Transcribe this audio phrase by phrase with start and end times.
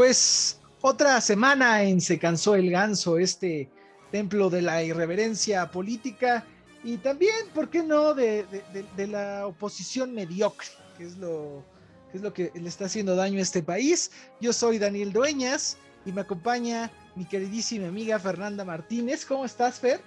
[0.00, 3.68] Pues otra semana en Se cansó el ganso, este
[4.10, 6.46] templo de la irreverencia política
[6.82, 8.46] y también, ¿por qué no?, de,
[8.96, 11.62] la oposición mediocre, que es, lo,
[12.10, 14.10] que es lo que le está haciendo daño a este país.
[14.40, 15.76] Yo soy Daniel Dueñas
[16.06, 19.26] y me acompaña mi queridísima amiga Fernanda Martínez.
[19.26, 20.00] ¿Cómo estás, Fer?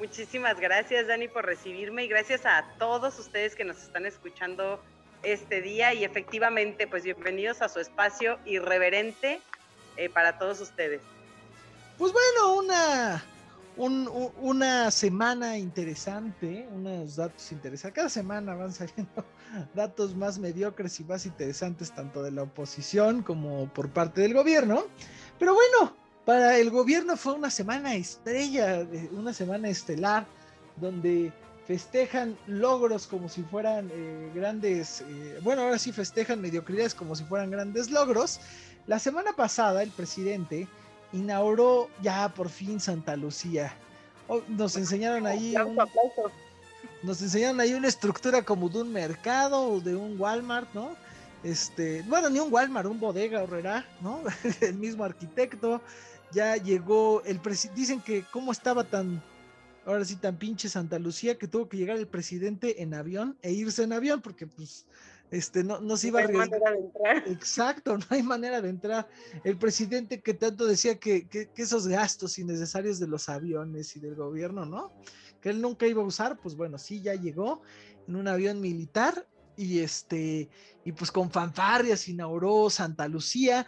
[0.00, 4.82] Muchísimas gracias, Dani, por recibirme y gracias a todos ustedes que nos están escuchando
[5.22, 9.40] este día y efectivamente, pues bienvenidos a su espacio irreverente
[9.96, 11.00] eh, para todos ustedes.
[11.98, 13.24] Pues bueno, una,
[13.76, 17.94] una semana interesante, unos datos interesantes.
[17.94, 19.24] Cada semana van saliendo
[19.74, 24.84] datos más mediocres y más interesantes, tanto de la oposición como por parte del gobierno.
[25.38, 30.26] Pero bueno, para el gobierno fue una semana estrella, una semana estelar,
[30.76, 31.32] donde
[31.66, 37.24] festejan logros como si fueran eh, grandes, eh, bueno, ahora sí festejan mediocridades como si
[37.24, 38.40] fueran grandes logros.
[38.86, 40.68] La semana pasada el presidente
[41.12, 43.74] inauguró ya por fin Santa Lucía.
[44.28, 45.54] Oh, nos enseñaron ahí.
[47.02, 50.96] nos enseñaron ahí una estructura como de un mercado o de un Walmart, ¿no?
[51.42, 54.22] Este, bueno, ni un Walmart, un bodega horrera, ¿no?
[54.60, 55.80] el mismo arquitecto.
[56.32, 57.80] Ya llegó el presidente.
[57.80, 59.22] Dicen que cómo estaba tan,
[59.86, 63.52] ahora sí, tan pinche Santa Lucía que tuvo que llegar el presidente en avión e
[63.52, 64.86] irse en avión porque, pues,
[65.30, 67.28] este, no, no se iba no hay manera de entrar.
[67.28, 69.08] Exacto, no hay manera de entrar.
[69.44, 74.66] El presidente que tanto decía que, esos gastos innecesarios de los aviones y del gobierno,
[74.66, 74.92] ¿no?
[75.40, 77.62] Que él nunca iba a usar, pues bueno, sí, ya llegó
[78.06, 80.48] en un avión militar y este,
[80.84, 83.66] y pues con fanfarrias inauguró Santa Lucía.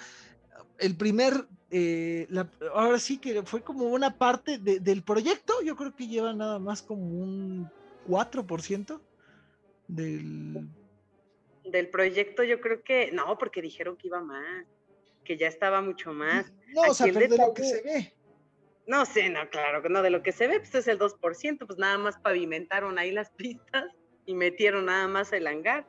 [0.79, 2.27] El primer, eh,
[2.75, 6.83] ahora sí que fue como una parte del proyecto, yo creo que lleva nada más
[6.83, 7.71] como un
[8.09, 9.01] 4%
[9.89, 10.69] del
[11.71, 14.67] del proyecto yo creo que no, porque dijeron que iba más,
[15.25, 16.53] que ya estaba mucho más.
[16.75, 18.13] No, o sea, de lo que se ve.
[18.87, 21.79] No sé, no, claro, no, de lo que se ve, pues es el 2%, pues
[21.79, 23.85] nada más pavimentaron ahí las pistas
[24.25, 25.87] y metieron nada más el hangar.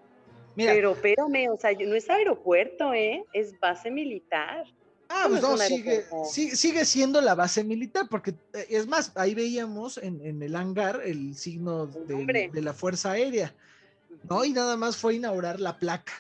[0.56, 3.24] Pero espérame, o sea, no es aeropuerto, ¿eh?
[3.32, 4.66] Es base militar.
[5.10, 6.06] Ah, pues no, sigue,
[6.54, 11.02] sigue, siendo la base militar, porque eh, es más, ahí veíamos en, en el hangar
[11.04, 13.54] el signo de, de la Fuerza Aérea.
[14.28, 14.44] ¿no?
[14.44, 16.14] Y nada más fue inaugurar la placa,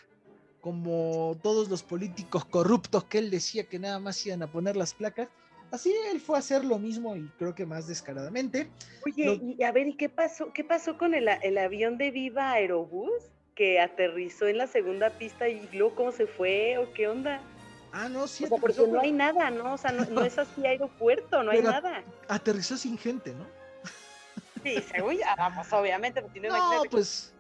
[0.61, 4.94] como todos los políticos corruptos que él decía que nada más iban a poner las
[4.94, 5.29] placas.
[5.72, 8.69] Así él fue a hacer lo mismo y creo que más descaradamente.
[9.05, 10.51] Oye, y a ver, ¿y qué pasó?
[10.51, 13.11] ¿Qué pasó con el, avión de Viva Aerobús
[13.53, 17.41] que aterrizó en la segunda pista y luego cómo se fue o qué onda?
[17.91, 18.45] Ah, no, sí.
[18.50, 19.73] O porque no hay nada, ¿no?
[19.73, 22.03] O sea, no, es así aeropuerto, no hay nada.
[22.27, 23.45] Aterrizó sin gente, ¿no?
[24.63, 26.22] Sí, según ya, pues obviamente.
[26.22, 27.33] Pues, no, pues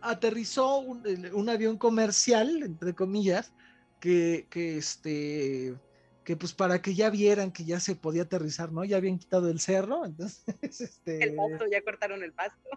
[0.00, 3.52] aterrizó un, avión comercial, entre comillas,
[4.00, 5.76] que, que, este
[6.24, 8.84] que pues para que ya vieran que ya se podía aterrizar, ¿no?
[8.84, 10.44] Ya habían quitado el cerro, entonces
[10.80, 12.68] este el pasto, ya cortaron el pasto.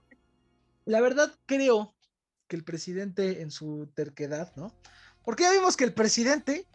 [0.85, 1.93] La verdad creo
[2.47, 4.75] que el presidente en su terquedad, ¿no?
[5.23, 6.67] Porque ya vimos que el presidente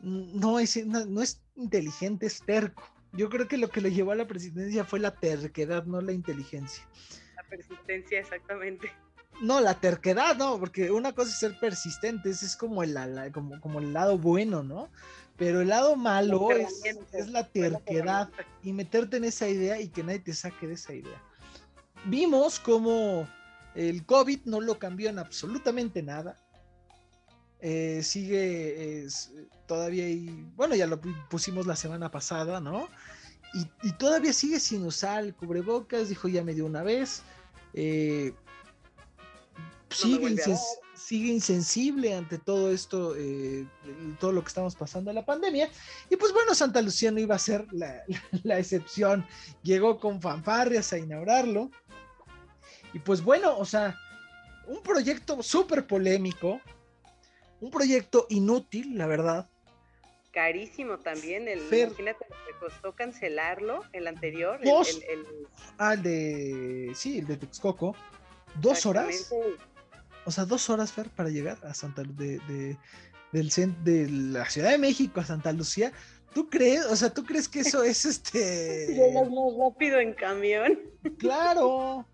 [0.00, 2.82] no es, no es inteligente, es terco.
[3.12, 6.12] Yo creo que lo que le llevó a la presidencia fue la terquedad, no la
[6.12, 6.84] inteligencia.
[7.36, 8.92] La persistencia, exactamente.
[9.40, 12.96] No, la terquedad, no, porque una cosa es ser persistente, ese es como el,
[13.32, 14.88] como, como el lado bueno, ¿no?
[15.36, 16.82] Pero el lado malo es,
[17.12, 18.28] es, la terquedad
[18.64, 21.22] y meterte en esa idea y que nadie te saque de esa idea.
[22.06, 23.28] Vimos como
[23.76, 26.36] el COVID no lo cambió en absolutamente nada.
[27.60, 29.06] Eh, sigue
[29.66, 32.88] todavía ahí, bueno, ya lo pusimos la semana pasada, ¿no?
[33.54, 37.22] Y, y, todavía sigue sin usar el cubrebocas, dijo ya me dio una vez.
[37.74, 38.34] Eh,
[39.90, 43.66] sigue, insensible ante todo esto, eh,
[44.20, 45.70] todo lo que estamos pasando en la pandemia.
[46.10, 48.02] Y pues bueno, Santa Lucía no iba a ser la,
[48.58, 49.26] excepción.
[49.62, 51.70] Llegó con fanfarrias a inaugurarlo.
[52.92, 53.98] Y pues bueno, o sea,
[54.66, 56.60] un proyecto súper polémico,
[57.60, 59.48] un proyecto inútil, la verdad.
[60.32, 64.60] Carísimo también, el, imagínate lo que costó cancelarlo, el anterior.
[64.62, 65.26] el, el,
[65.78, 67.96] ah, de, sí, el de Texcoco.
[68.60, 69.32] Dos horas.
[70.24, 72.76] O sea, dos horas, Fer, para llegar a Santa de, de,
[73.32, 73.50] del
[73.84, 75.92] de la Ciudad de México a Santa Lucía.
[76.34, 76.84] ¿Tú crees?
[76.86, 78.86] O sea, ¿tú crees que eso es este.
[78.88, 80.78] Llegas más rápido en camión.
[81.18, 82.06] Claro.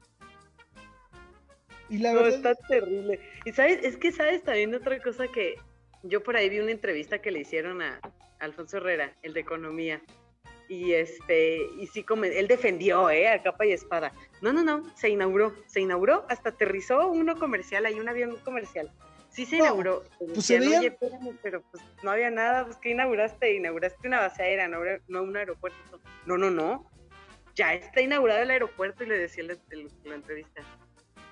[1.88, 2.34] Y la verdad.
[2.34, 3.20] Está terrible.
[3.44, 5.56] Y sabes, es que sabes también otra cosa que
[6.02, 8.00] yo por ahí vi una entrevista que le hicieron a
[8.38, 10.02] Alfonso Herrera, el de Economía
[10.68, 13.28] y este, y sí, como él defendió, ¿eh?
[13.28, 14.12] A capa y espada.
[14.40, 18.90] No, no, no, se inauguró, se inauguró, hasta aterrizó uno comercial, hay un avión comercial.
[19.30, 20.04] Sí se inauguró.
[20.18, 20.96] Pues se veía...
[21.42, 24.78] pero pues no había nada, pues que inauguraste, inauguraste una base aérea, no,
[25.08, 26.00] no un aeropuerto.
[26.24, 26.88] No, no, no.
[27.56, 30.62] Ya está inaugurado el aeropuerto y le decía en la, entrevista.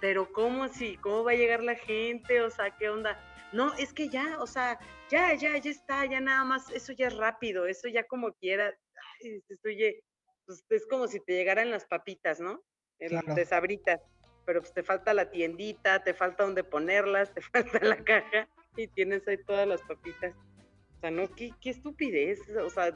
[0.02, 3.18] Pero cómo si, cómo va a llegar la gente, o sea, qué onda.
[3.52, 4.78] No, es que ya, o sea,
[5.08, 8.74] ya, ya, ya está, ya nada más, eso ya es rápido, eso ya como quiera.
[9.22, 10.04] Ay, oye,
[10.44, 12.62] pues es como si te llegaran las papitas, ¿no?
[12.98, 14.02] El, De sabritas
[14.44, 18.88] pero pues te falta la tiendita, te falta donde ponerlas, te falta la caja y
[18.88, 20.34] tienes ahí todas las papitas.
[20.96, 22.94] O sea, no, qué, qué estupidez, o sea...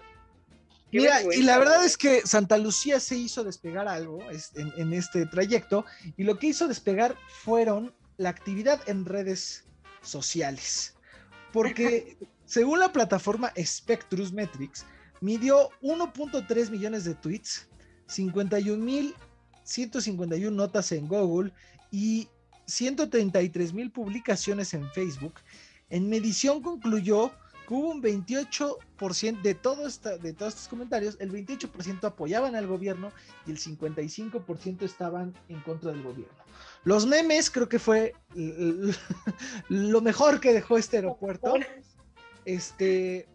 [0.93, 4.21] Mira, y la verdad es que Santa Lucía se hizo despegar algo
[4.55, 5.85] en, en este trayecto
[6.17, 9.65] y lo que hizo despegar fueron la actividad en redes
[10.01, 10.95] sociales.
[11.53, 12.17] Porque
[12.47, 14.87] según la plataforma Spectrus Metrics,
[15.21, 17.69] midió 1.3 millones de tweets,
[18.07, 19.15] 51 mil
[19.67, 21.53] 151 notas en Google
[21.91, 22.29] y
[22.67, 25.35] 133 mil publicaciones en Facebook.
[25.91, 27.33] En medición concluyó
[27.75, 33.13] hubo un 28% de, todo esta, de todos estos comentarios, el 28% apoyaban al gobierno
[33.47, 36.35] y el 55% estaban en contra del gobierno.
[36.85, 38.15] Los memes creo que fue
[39.69, 41.55] lo mejor que dejó este aeropuerto.
[42.45, 43.29] Este,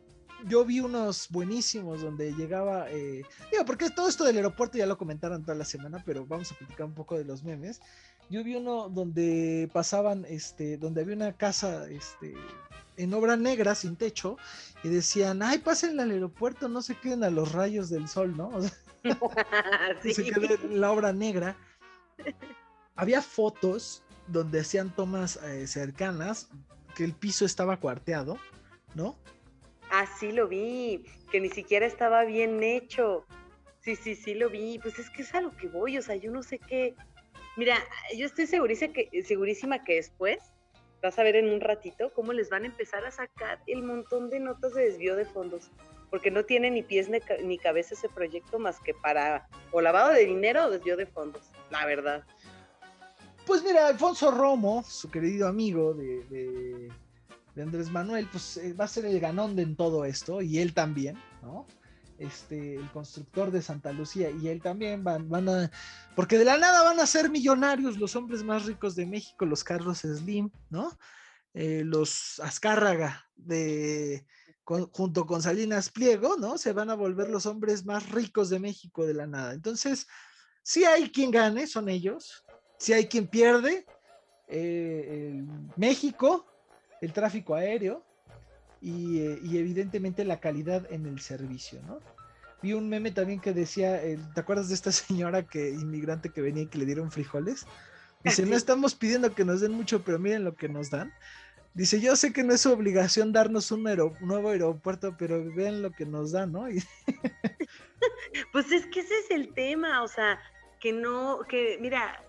[0.48, 4.98] yo vi unos buenísimos donde llegaba, eh, digo, porque todo esto del aeropuerto ya lo
[4.98, 7.82] comentaron toda la semana, pero vamos a platicar un poco de los memes.
[8.30, 12.34] Yo vi uno donde pasaban, este, donde había una casa, este,
[12.98, 14.38] en obra negra, sin techo,
[14.84, 18.50] y decían, ay, pasen al aeropuerto, no se queden a los rayos del sol, ¿no?
[19.20, 19.46] O sea,
[20.04, 21.56] se queden la obra negra.
[22.96, 26.50] Había fotos donde hacían tomas eh, cercanas,
[26.96, 28.38] que el piso estaba cuarteado,
[28.94, 29.16] ¿no?
[29.90, 33.26] Ah, sí lo vi, que ni siquiera estaba bien hecho.
[33.80, 34.80] Sí, sí, sí lo vi.
[34.80, 36.96] Pues es que es a lo que voy, o sea, yo no sé qué.
[37.58, 37.78] Mira,
[38.16, 40.40] yo estoy segurísima que, segurísima que después,
[41.02, 44.30] vas a ver en un ratito, cómo les van a empezar a sacar el montón
[44.30, 45.72] de notas de desvío de fondos,
[46.10, 50.26] porque no tiene ni pies ni, cabeza ese proyecto más que para o lavado de
[50.26, 52.24] dinero o desvío de fondos, la verdad.
[53.46, 56.92] Pues mira, Alfonso Romo, su querido amigo de
[57.56, 60.60] de Andrés Manuel, pues eh, va a ser el ganón de en todo esto, y
[60.60, 61.66] él también, ¿no?
[62.22, 65.72] Este, el constructor de Santa Lucía, y él también van, van a,
[66.16, 69.64] porque de la nada van a ser millonarios los hombres más ricos de México, los
[69.64, 70.96] Carlos Slim, ¿no?
[71.56, 74.24] Eh, los Azcárraga de
[74.64, 76.60] junto con Salinas Pliego, ¿no?
[76.60, 79.54] Se van a volver los hombres más ricos de México de la nada.
[79.54, 80.08] Entonces,
[80.62, 82.46] si hay quien gane, son ellos.
[82.78, 83.86] Si hay quien pierde,
[84.48, 85.44] eh,
[85.76, 86.46] México,
[87.02, 88.06] el tráfico aéreo
[88.82, 92.00] eh, y, evidentemente la calidad en el servicio, ¿no?
[92.62, 94.02] Vi un meme también que decía,
[94.34, 97.66] ¿te acuerdas de esta señora que inmigrante que venía y que le dieron frijoles?
[98.24, 101.12] Dice, no estamos pidiendo que nos den mucho, pero miren lo que nos dan.
[101.74, 105.92] Dice, yo sé que no es su obligación darnos un nuevo aeropuerto, pero vean lo
[105.92, 106.66] que nos dan, ¿no?
[108.52, 110.40] pues es que ese es el tema, o sea,
[110.80, 112.24] que no, que mira,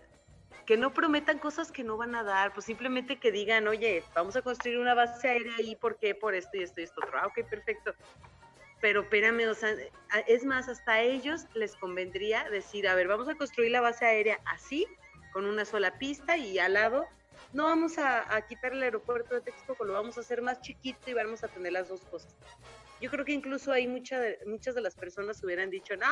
[0.66, 4.36] que no prometan cosas que no van a dar, pues simplemente que digan, oye, vamos
[4.36, 6.14] a construir una base aérea ahí, ¿por qué?
[6.14, 7.18] Por esto y esto y esto otro.
[7.18, 7.94] Ah, ok, perfecto.
[8.80, 9.74] Pero espérame, o sea,
[10.26, 14.04] es más, hasta a ellos les convendría decir, a ver, vamos a construir la base
[14.04, 14.86] aérea así,
[15.32, 17.06] con una sola pista y al lado,
[17.52, 21.14] no vamos a, quitar el aeropuerto de Texcoco, lo vamos a hacer más chiquito y
[21.14, 22.36] vamos a tener las dos cosas.
[23.00, 26.06] Yo creo que incluso ahí mucha de, muchas de las personas hubieran dicho, no,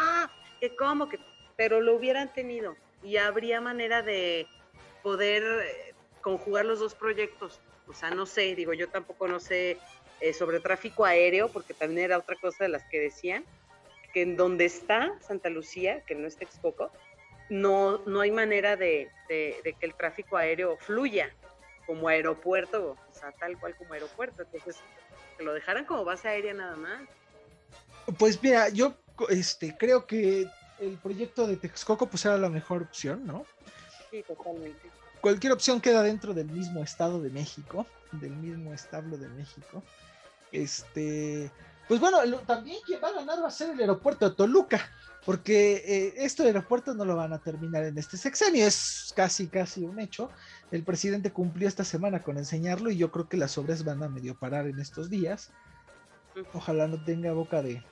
[0.61, 1.19] que cómo, que,
[1.57, 4.47] pero lo hubieran tenido y habría manera de
[5.03, 7.61] poder eh, conjugar los dos proyectos.
[7.87, 9.79] O sea, no sé, digo, yo tampoco no sé
[10.21, 13.45] eh, sobre tráfico aéreo, porque también era otra cosa de las que decían,
[14.13, 16.91] que en donde está Santa Lucía, que no es Texcoco,
[17.49, 21.35] no, no hay manera de, que el tráfico aéreo fluya
[21.87, 24.43] como aeropuerto, o sea, tal cual como aeropuerto.
[24.43, 24.77] Entonces,
[25.37, 27.03] que lo dejaran como base aérea nada más.
[28.19, 28.95] Pues mira, yo
[29.31, 30.47] este, creo que
[30.81, 33.45] el proyecto de Texcoco pues era la mejor opción, ¿no?
[34.11, 34.91] Sí, totalmente.
[35.21, 39.83] Cualquier opción queda dentro del mismo estado de México, del mismo establo de México.
[40.51, 41.51] Este,
[41.87, 44.81] pues bueno, también quien va a ganar va a ser el aeropuerto de Toluca,
[45.27, 49.85] porque eh, este aeropuerto no lo van a terminar en este sexenio, es casi, casi
[49.85, 50.31] un hecho.
[50.71, 54.09] El presidente cumplió esta semana con enseñarlo y yo creo que las obras van a
[54.09, 55.51] medio parar en estos días.
[56.55, 57.83] Ojalá no tenga boca de,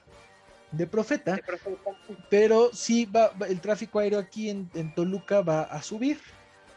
[0.73, 1.39] de profeta,
[2.29, 6.19] pero sí va, el tráfico aéreo aquí en, Toluca va a subir,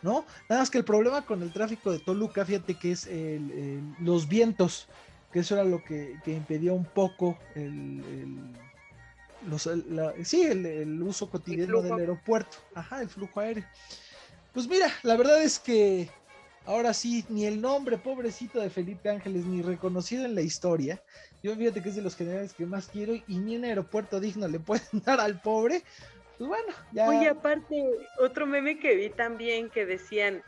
[0.02, 0.26] ¿no?
[0.50, 3.10] Nada más que el problema con el tráfico de Toluca, fíjate que es
[4.00, 4.88] los vientos,
[5.32, 8.02] que eso era lo que, que impedía un poco el,
[9.48, 9.70] los,
[10.24, 13.66] sí, el, uso cotidiano del aeropuerto, ajá, el flujo aéreo.
[14.54, 16.10] Pues mira, la verdad es que
[16.66, 21.02] Ahora sí, ni el nombre pobrecito de Felipe Ángeles, ni reconocido en la historia.
[21.42, 24.48] Yo fíjate que es de los generales que más quiero y ni un aeropuerto digno
[24.48, 25.82] le pueden dar al pobre.
[26.38, 27.08] Pues bueno, ya.
[27.08, 27.84] Oye, aparte,
[28.20, 30.44] otro meme que vi también que decían,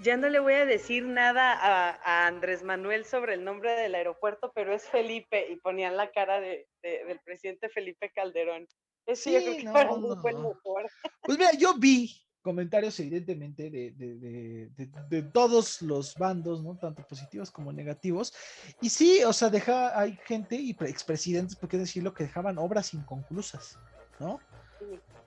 [0.00, 4.52] ya no le voy a decir nada a, Andrés Manuel sobre el nombre del aeropuerto,
[4.54, 8.68] pero es Felipe, y ponían la cara de, del presidente Felipe Calderón.
[9.06, 10.16] Eso yo creo que no, no.
[10.16, 10.90] mejor.
[11.22, 16.76] Pues mira, yo vi comentarios evidentemente de, de, de, de, todos los bandos, ¿no?
[16.76, 18.32] Tanto positivos como negativos.
[18.80, 22.94] Y sí, o sea, deja, hay gente y expresidentes, por qué decirlo, que dejaban obras
[22.94, 23.80] inconclusas,
[24.20, 24.38] ¿no?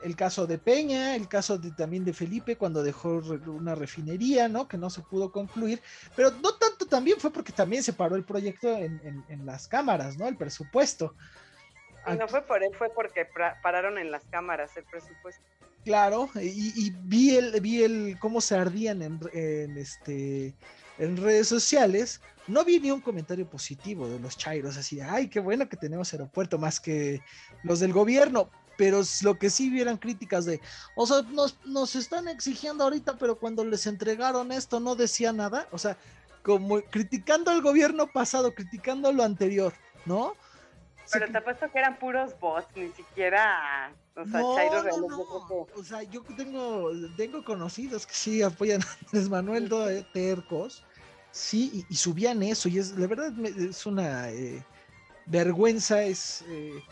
[0.01, 4.69] El caso de Peña, el caso de, también de Felipe cuando dejó una refinería, ¿no?
[4.69, 5.81] Que no se pudo concluir,
[6.15, 10.17] pero no tanto también fue porque también se paró el proyecto en, en, las cámaras,
[10.17, 10.25] ¿no?
[10.25, 11.15] El presupuesto.
[12.07, 13.27] Y no fue por él, fue porque
[13.61, 15.43] pararon en las cámaras el presupuesto.
[15.89, 20.53] Claro, y, vi el, vi el cómo se ardían en, este
[20.99, 22.21] en redes sociales.
[22.45, 26.13] No vi ni un comentario positivo de los chairos, así ay, qué bueno que tenemos
[26.13, 27.23] aeropuerto, más que
[27.63, 28.51] los del gobierno.
[28.77, 30.61] Pero lo que sí vieran críticas de,
[30.95, 35.67] o sea, nos, nos están exigiendo ahorita, pero cuando les entregaron esto no decía nada.
[35.71, 35.97] O sea,
[36.43, 39.73] como criticando al gobierno pasado, criticando lo anterior,
[40.05, 40.35] ¿no?
[41.11, 43.91] Pero te apuesto que eran puros bots, ni siquiera.
[44.15, 45.67] O sea, no, no, no.
[45.75, 50.83] O sea, yo tengo, tengo conocidos que sí apoyan a Andrés Manuel de tercos.
[51.31, 52.69] Sí, y, subían eso.
[52.69, 54.63] Y es, la verdad, es una eh,
[55.25, 56.01] vergüenza.
[56.03, 56.83] es eh,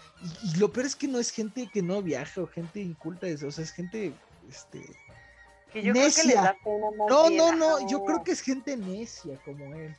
[0.44, 3.28] y, lo peor es que no es gente que no viaja o gente inculta.
[3.28, 4.14] o sea, es gente.
[4.50, 4.82] Este,
[5.74, 6.24] que yo necia.
[6.24, 6.56] creo que da
[7.10, 7.90] no, no, no.
[7.90, 9.96] Yo creo que es gente necia como él.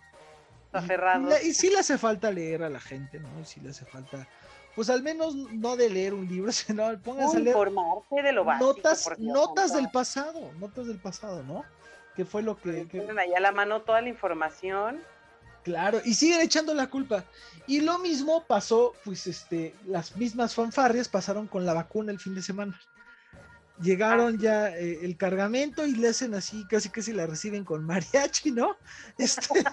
[1.42, 3.28] Y, sí le hace falta leer a la gente, ¿no?
[3.40, 4.28] Y sí le hace falta,
[4.74, 7.56] pues al menos no de leer un libro, sino pónganse a leer.
[7.56, 8.66] Informarse de lo básico.
[8.66, 11.64] Notas, notas del pasado, notas del pasado, ¿no?
[12.16, 12.84] Que fue lo que.
[12.86, 15.00] Tienen ahí a la mano toda la información.
[15.64, 17.24] Claro, y siguen echando la culpa.
[17.66, 22.34] Y lo mismo pasó, pues, este, las mismas fanfarrias pasaron con la vacuna el fin
[22.34, 22.78] de semana
[23.80, 24.38] llegaron ah.
[24.40, 28.76] ya eh, el cargamento y le hacen así, casi casi la reciben con mariachi, ¿no?
[29.16, 29.64] Este...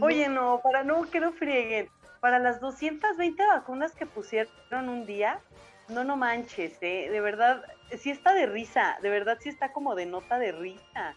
[0.00, 1.88] Oye, no, para no que no frieguen,
[2.20, 5.40] para las 220 vacunas que pusieron un día,
[5.88, 7.08] no, no manches, ¿eh?
[7.10, 7.62] de verdad,
[7.98, 11.14] sí está de risa, de verdad sí está como de nota de risa.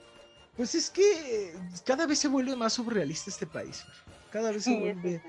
[0.56, 1.54] Pues es que
[1.86, 3.86] cada vez se vuelve más surrealista este país,
[4.32, 5.22] cada vez se vuelve,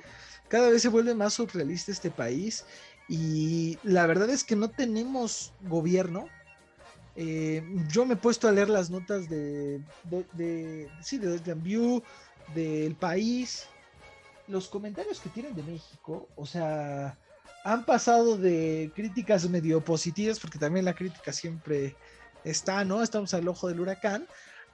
[0.49, 2.65] cada vez se vuelve más surrealista este país
[3.09, 6.29] y la verdad es que no tenemos gobierno.
[7.15, 12.03] Eh, yo me he puesto a leer las notas de, de, de sí, de View,
[12.55, 13.67] del país,
[14.49, 17.17] los comentarios que tienen de México, o sea,
[17.65, 21.95] han pasado de críticas medio positivas, porque también la crítica siempre
[22.45, 23.03] está, ¿no?
[23.03, 24.27] Estamos al ojo del huracán,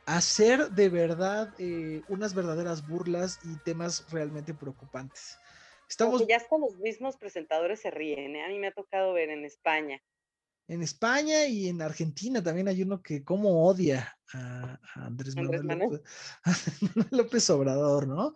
[0.07, 5.39] a ser de verdad eh, unas verdaderas burlas y temas realmente preocupantes.
[5.89, 6.27] Estamos...
[6.27, 8.45] ya hasta los mismos presentadores se ríen, ¿eh?
[8.45, 10.03] a mí me ha tocado ver en España.
[10.69, 16.03] En España y en Argentina también hay uno que como odia a, Andrés, Manuel,
[17.11, 18.35] López, Obrador, ¿no?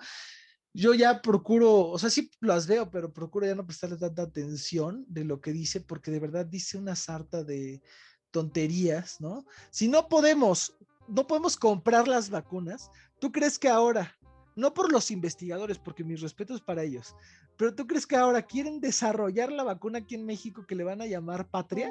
[0.74, 5.04] Yo ya procuro, o sea, sí las veo, pero procuro ya no prestarle tanta atención
[5.06, 7.82] de lo que dice, porque de verdad dice una sarta de
[8.30, 9.44] tonterías, ¿no?
[9.70, 10.74] Si no podemos,
[11.08, 14.16] no podemos comprar las vacunas, ¿tú crees que ahora
[14.56, 17.14] no por los investigadores, porque mis respetos para ellos,
[17.56, 21.00] pero tú crees que ahora quieren desarrollar la vacuna aquí en México que le van
[21.00, 21.90] a llamar patria?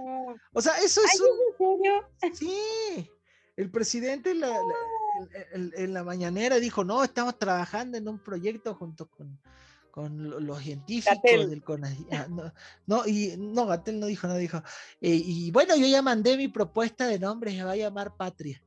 [0.54, 2.34] O sea, eso es un...
[2.34, 3.10] Sí,
[3.56, 4.32] el presidente
[5.52, 9.40] en la mañanera dijo, no, estamos trabajando en un proyecto junto con,
[9.92, 11.64] con los científicos del
[12.12, 12.54] ah, no,
[12.88, 14.58] no, y no, Gatel no dijo nada, dijo,
[15.02, 18.64] eh, y bueno, yo ya mandé mi propuesta de nombre, se va a llamar patria.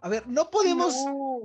[0.00, 0.94] A ver, no podemos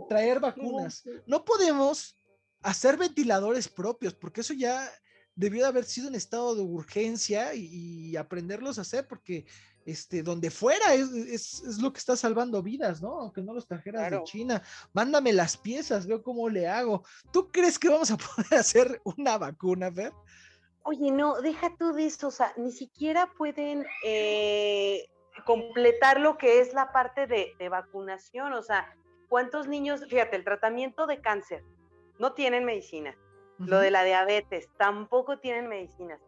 [0.09, 2.15] traer vacunas, no podemos
[2.61, 4.89] hacer ventiladores propios, porque eso ya
[5.35, 9.45] debió de haber sido en estado de urgencia y, aprenderlos a hacer, porque
[9.85, 13.19] este, donde fuera es, lo que está salvando vidas, ¿no?
[13.19, 14.61] Aunque no los trajeras de China.
[14.93, 17.03] Mándame las piezas, veo cómo le hago.
[17.31, 20.13] ¿Tú crees que vamos a poder hacer una vacuna, Fer?
[20.83, 25.05] Oye, no, deja tú de eso, o sea, ni siquiera pueden eh,
[25.45, 28.53] completar lo que es la parte de, vacunación.
[28.53, 28.95] O sea,
[29.29, 31.63] ¿cuántos niños, fíjate, el tratamiento de cáncer
[32.19, 33.17] no tienen medicina?
[33.59, 36.19] Lo de la diabetes tampoco tienen medicinas.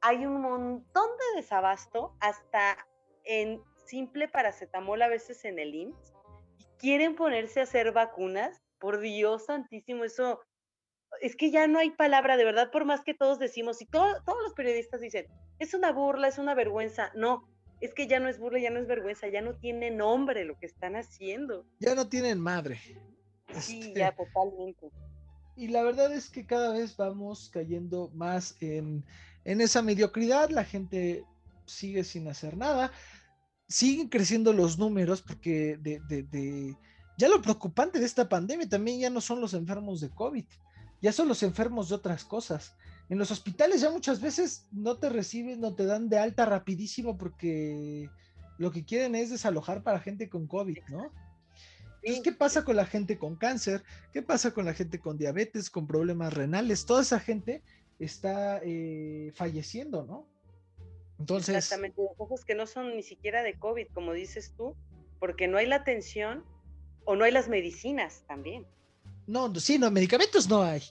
[0.00, 2.76] Hay un montón de desabasto hasta
[3.24, 6.14] en simple paracetamol a veces en el IMSS.
[6.58, 8.60] Y quieren ponerse a hacer vacunas.
[8.78, 10.42] Por Dios santísimo, eso
[11.20, 14.20] es que ya no hay palabra, de verdad, por más que todos decimos, y todos
[14.42, 15.26] los periodistas dicen,
[15.58, 17.10] es una burla, es una vergüenza.
[17.14, 17.48] No,
[17.80, 20.58] es que ya no es burla, ya no es vergüenza, ya no tiene nombre lo
[20.58, 21.66] que están haciendo.
[21.80, 22.80] Ya no tienen madre.
[23.58, 24.90] Sí, este, ya totalmente.
[25.56, 29.04] Y la verdad es que cada vez vamos cayendo más en,
[29.44, 31.24] en esa mediocridad, la gente
[31.66, 32.90] sigue sin hacer nada,
[33.68, 36.76] siguen creciendo los números porque de, de, de,
[37.16, 40.44] ya lo preocupante de esta pandemia también ya no son los enfermos de COVID,
[41.00, 42.74] ya son los enfermos de otras cosas.
[43.08, 47.18] En los hospitales ya muchas veces no te reciben, no te dan de alta rapidísimo
[47.18, 48.08] porque
[48.58, 51.12] lo que quieren es desalojar para gente con COVID, ¿no?
[52.02, 53.82] Entonces, ¿qué pasa con la gente con cáncer?
[54.12, 56.84] ¿Qué pasa con la gente con diabetes, con problemas renales?
[56.84, 57.62] Toda esa gente
[57.98, 60.28] está eh, falleciendo, ¿no?
[61.18, 61.56] Entonces.
[61.56, 64.76] Exactamente, cosas que no son ni siquiera de COVID, como dices tú,
[65.18, 66.44] porque no hay la atención
[67.06, 68.66] o no hay las medicinas también.
[69.26, 70.82] No, sí, no, medicamentos no hay.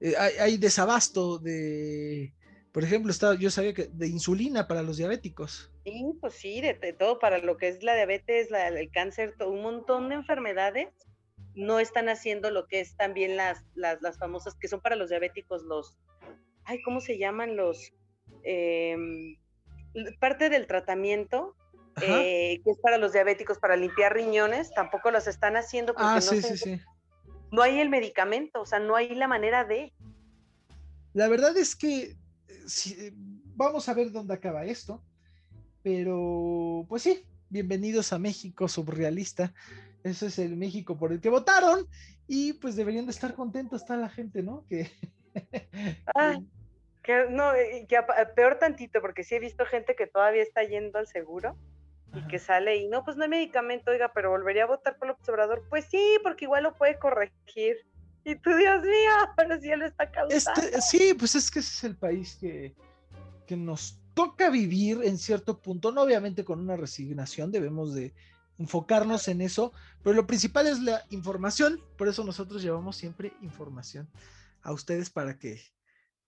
[0.00, 2.34] Eh, hay, desabasto de,
[2.72, 5.72] por ejemplo, está, yo sabía que de insulina para los diabéticos.
[5.84, 9.62] Sí, pues sí, de, todo para lo que es la diabetes, el cáncer, todo, un
[9.62, 10.88] montón de enfermedades
[11.54, 15.10] no están haciendo lo que es también las, las, las famosas, que son para los
[15.10, 15.98] diabéticos, los,
[16.64, 17.92] ay, ¿cómo se llaman los?
[18.44, 19.36] Em,
[20.20, 21.56] parte del tratamiento
[22.02, 26.20] eh, que es para los diabéticos, para limpiar riñones, tampoco los están haciendo porque ah,
[26.20, 26.78] no,
[27.50, 29.92] no hay el medicamento, o sea, no hay la manera de.
[31.14, 32.16] La verdad es que
[32.66, 33.12] si,
[33.56, 35.02] vamos a ver dónde acaba esto,
[35.82, 39.54] pero pues sí, bienvenidos a México surrealista.
[40.04, 41.86] Ese es el México por el que votaron
[42.26, 44.64] y pues deberían de estar contentos está la gente, ¿no?
[44.68, 44.90] Que
[46.14, 46.38] ah,
[47.02, 47.52] que no,
[47.88, 47.98] que
[48.36, 51.56] peor tantito, porque sí he visto gente que todavía está yendo al seguro
[52.14, 55.08] y que sale y no, pues no hay medicamento, oiga, pero volvería a votar por
[55.08, 55.64] el observador.
[55.68, 57.76] Pues sí, porque igual lo puede corregir.
[58.24, 60.60] Y tú, Dios mío, pero si él está causando.
[60.60, 62.74] Este, sí, pues es que ese es el país que,
[63.46, 68.12] que nos toca vivir en cierto punto, no obviamente con una resignación, debemos de
[68.58, 69.72] enfocarnos en eso,
[70.02, 74.08] pero lo principal es la información, por eso nosotros llevamos siempre información
[74.62, 75.60] a ustedes para que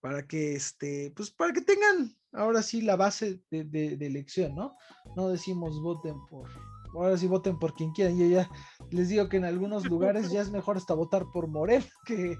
[0.00, 4.76] para que este, pues para que tengan ahora sí la base de, elección, ¿no?
[5.16, 6.48] No decimos voten por,
[6.94, 8.18] ahora sí voten por quien quieran.
[8.18, 8.50] Yo ya
[8.90, 12.36] les digo que en algunos lugares ya es mejor hasta votar por Morel que,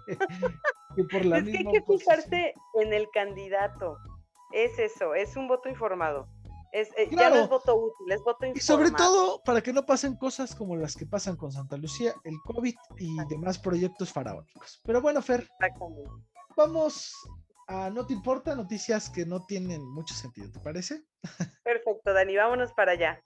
[1.11, 1.71] por la misma.
[1.73, 3.97] Que hay que fijarse en el candidato.
[4.53, 6.29] Es eso, es un voto informado.
[6.73, 8.57] Es, eh, Ya no es voto útil, es voto informado.
[8.57, 12.15] Y sobre todo para que no pasen cosas como las que pasan con Santa Lucía,
[12.23, 14.81] el COVID y demás proyectos faraónicos.
[14.85, 15.49] Pero bueno, Fer,
[16.57, 17.13] vamos
[17.71, 21.05] no te importa noticias que no tienen mucho sentido, ¿te parece?
[21.65, 23.21] Perfecto, Dani, vámonos para allá.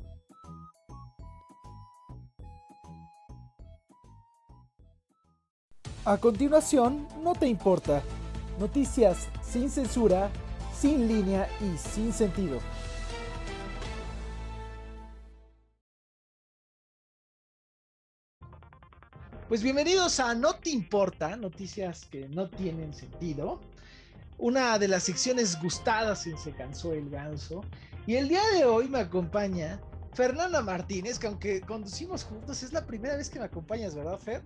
[6.04, 8.02] A continuación, no te importa.
[8.58, 10.30] Noticias sin censura,
[10.74, 12.58] sin línea y sin sentido.
[19.48, 23.60] Pues bienvenidos a No te importa, noticias que no tienen sentido
[24.38, 27.62] una de las secciones gustadas en Se cansó el ganso.
[28.06, 29.80] Y el día de hoy me acompaña
[30.14, 34.42] Fernanda Martínez, que aunque conducimos juntos, es la primera vez que me acompañas, ¿verdad, Fer?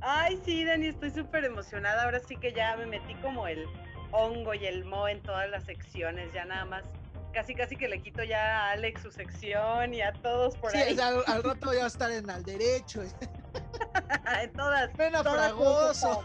[0.00, 2.04] Ay, sí, Dani, estoy súper emocionada.
[2.04, 3.66] Ahora sí que ya me metí como el
[4.12, 6.84] hongo y el mo en todas las secciones, ya nada más.
[7.32, 10.94] Casi, casi que le quito ya a Alex su sección y a todos por ahí.
[10.94, 13.02] Sí, al, al, rato voy a estar en al derecho.
[14.42, 14.90] en todas.
[14.96, 16.24] Pena fragoso.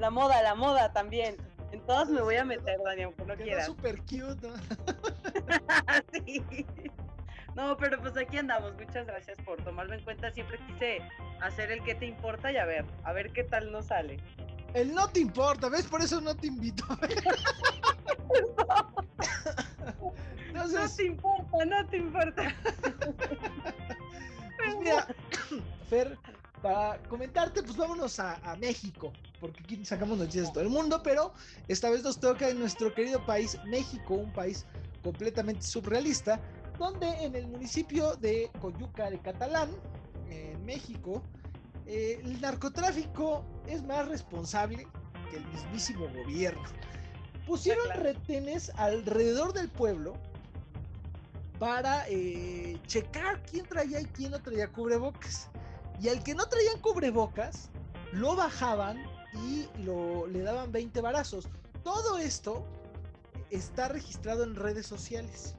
[0.00, 1.36] La moda, la moda también.
[1.72, 3.64] En todas me voy a meter, Dani, aunque no quiera.
[3.64, 4.54] súper cute, ¿no?
[6.26, 6.42] sí.
[7.54, 8.74] No, pero pues aquí andamos.
[8.74, 10.30] Muchas gracias por tomarlo en cuenta.
[10.32, 11.02] Siempre quise
[11.40, 14.18] hacer el que te importa y a ver, a ver qué tal nos sale.
[14.74, 15.86] El no te importa, ¿ves?
[15.86, 16.84] Por eso no te invito.
[20.52, 22.54] No te importa, no te importa.
[24.56, 25.06] Pues mira,
[25.88, 26.18] Fer,
[26.60, 31.32] para comentarte, pues vámonos a, México, porque aquí sacamos noticias de todo el mundo, pero
[31.66, 34.66] esta vez nos toca en nuestro querido país, México, un país
[35.02, 36.40] completamente surrealista,
[36.78, 39.70] donde en el municipio de Coyuca de Catalán,
[40.28, 41.22] en México,
[41.86, 44.86] eh, el narcotráfico es más responsable
[45.30, 46.62] que el mismísimo gobierno.
[47.46, 50.14] Pusieron retenes alrededor del pueblo
[51.58, 55.50] para eh, checar quién traía y quién no traía cubrebocas.
[56.00, 57.70] Y al que no traían cubrebocas,
[58.12, 61.48] lo bajaban y lo, le daban 20 varazos.
[61.82, 62.64] Todo esto
[63.50, 65.56] está registrado en redes sociales.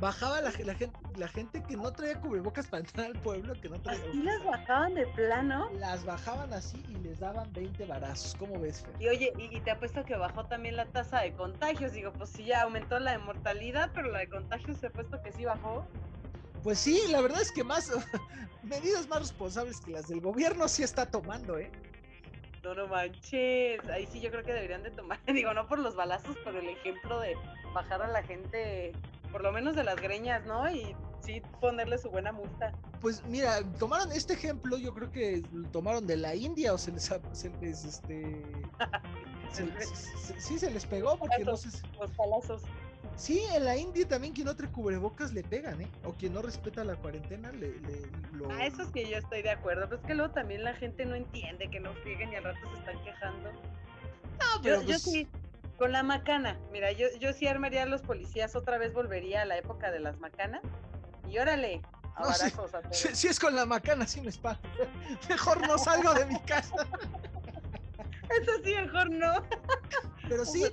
[0.00, 0.90] Bajaba la, gente.
[1.18, 4.02] la gente que no traía cubrebocas para entrar al pueblo, que no traía.
[4.14, 5.68] ¿Y las bajaban de plano?
[5.74, 8.34] Las bajaban así y les daban 20 varazos.
[8.36, 8.94] ¿Cómo ves, Fer?
[8.98, 11.92] Y oye, y, te apuesto que bajó también la tasa de contagios.
[11.92, 15.20] Digo, pues sí, ya aumentó la de mortalidad, pero la de contagios se ha puesto
[15.22, 15.86] que sí bajó.
[16.62, 17.92] Pues sí, la verdad es que más
[18.62, 21.70] medidas más responsables que las del gobierno sí está tomando, ¿eh?
[22.62, 23.80] No, no manches.
[23.88, 26.68] Ahí sí yo creo que deberían de tomar, digo, no por los balazos, pero el
[26.68, 27.36] ejemplo de
[27.74, 28.92] bajar a la gente,
[29.32, 30.70] por lo menos de las greñas, ¿no?
[30.70, 32.72] Y sí ponerle su buena multa.
[33.00, 36.92] Pues mira, tomaron este ejemplo, yo creo que lo tomaron de la India o se
[36.92, 38.42] les, se les este...
[40.38, 41.68] sí, se les pegó porque no sé...
[41.98, 42.62] Los balazos.
[43.20, 45.90] Sí, en la India también quien no trae cubrebocas le pegan, ¿eh?
[46.04, 47.74] O quien no respeta la cuarentena le,
[48.32, 48.50] lo...
[48.50, 51.04] Ah, eso es que yo estoy de acuerdo, pero es que luego también la gente
[51.04, 53.52] no entiende que no frieguen y al rato se están quejando.
[53.52, 55.28] No, pero yo, pues sí,
[55.76, 59.44] con la macana, mira, yo, yo sí armaría a los policías, otra vez volvería a
[59.44, 60.62] la época de las macanas
[61.30, 61.82] y órale,
[62.16, 62.32] a no,
[62.90, 64.66] si, es con la macana, sí me espanto.
[65.28, 66.74] Mejor no salgo de mi casa.
[68.30, 69.44] Eso sí, mejor no.
[70.28, 70.64] Pero sí,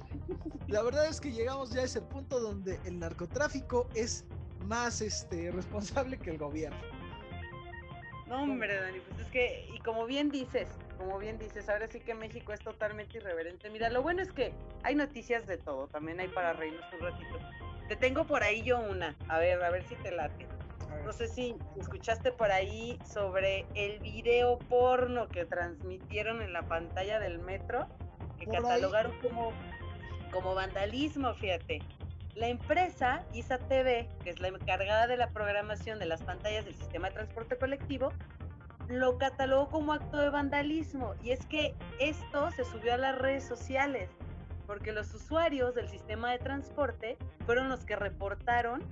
[0.68, 4.26] la verdad es que llegamos ya a ese punto donde el narcotráfico es
[4.62, 6.80] más este, responsable que el gobierno.
[8.28, 10.68] No, hombre, Dani, pues es que, y como bien dices,
[10.98, 13.70] como bien dices, ahora sí que México es totalmente irreverente.
[13.70, 14.52] Mira, lo bueno es que
[14.84, 17.40] hay noticias de todo, también hay para reírnos un ratito.
[17.88, 20.46] Te tengo por ahí yo una, a ver, a ver si te late.
[21.04, 27.20] No sé si escuchaste por ahí sobre el video porno que transmitieron en la pantalla
[27.20, 27.88] del metro,
[28.38, 29.54] que catalogaron como,
[30.32, 31.80] como vandalismo, fíjate.
[32.36, 36.76] La empresa ISA TV, que es la encargada de la programación de las pantallas del
[36.76, 38.12] sistema de transporte colectivo,
[38.88, 41.16] lo catalogó como acto de vandalismo.
[41.24, 44.10] Y es que esto se subió a las redes sociales,
[44.66, 48.84] porque los usuarios del sistema de transporte fueron los que reportaron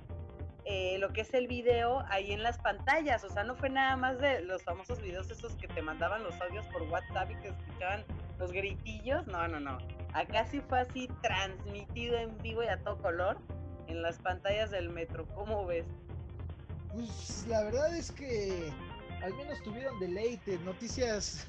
[0.68, 3.22] eh, lo que es el video ahí en las pantallas.
[3.22, 6.34] O sea, no fue nada más de los famosos videos esos que te mandaban los
[6.40, 8.04] audios por WhatsApp y que escuchaban
[8.38, 9.26] los gritillos.
[9.28, 9.78] No, no, no.
[10.12, 13.38] Acá sí fue así transmitido en vivo y a todo color
[13.86, 15.24] en las pantallas del metro.
[15.36, 15.86] ¿Cómo ves?
[16.92, 18.72] Pues la verdad es que
[19.22, 21.46] al menos tuvieron deleite, noticias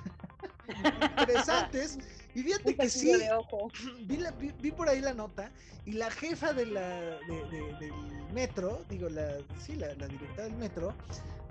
[1.17, 1.97] interesantes.
[2.35, 3.13] Y fíjate que sí,
[4.59, 5.51] vi, por ahí la nota
[5.85, 7.93] y la jefa de la, del
[8.33, 10.93] metro, digo, la, sí, la, directora del metro,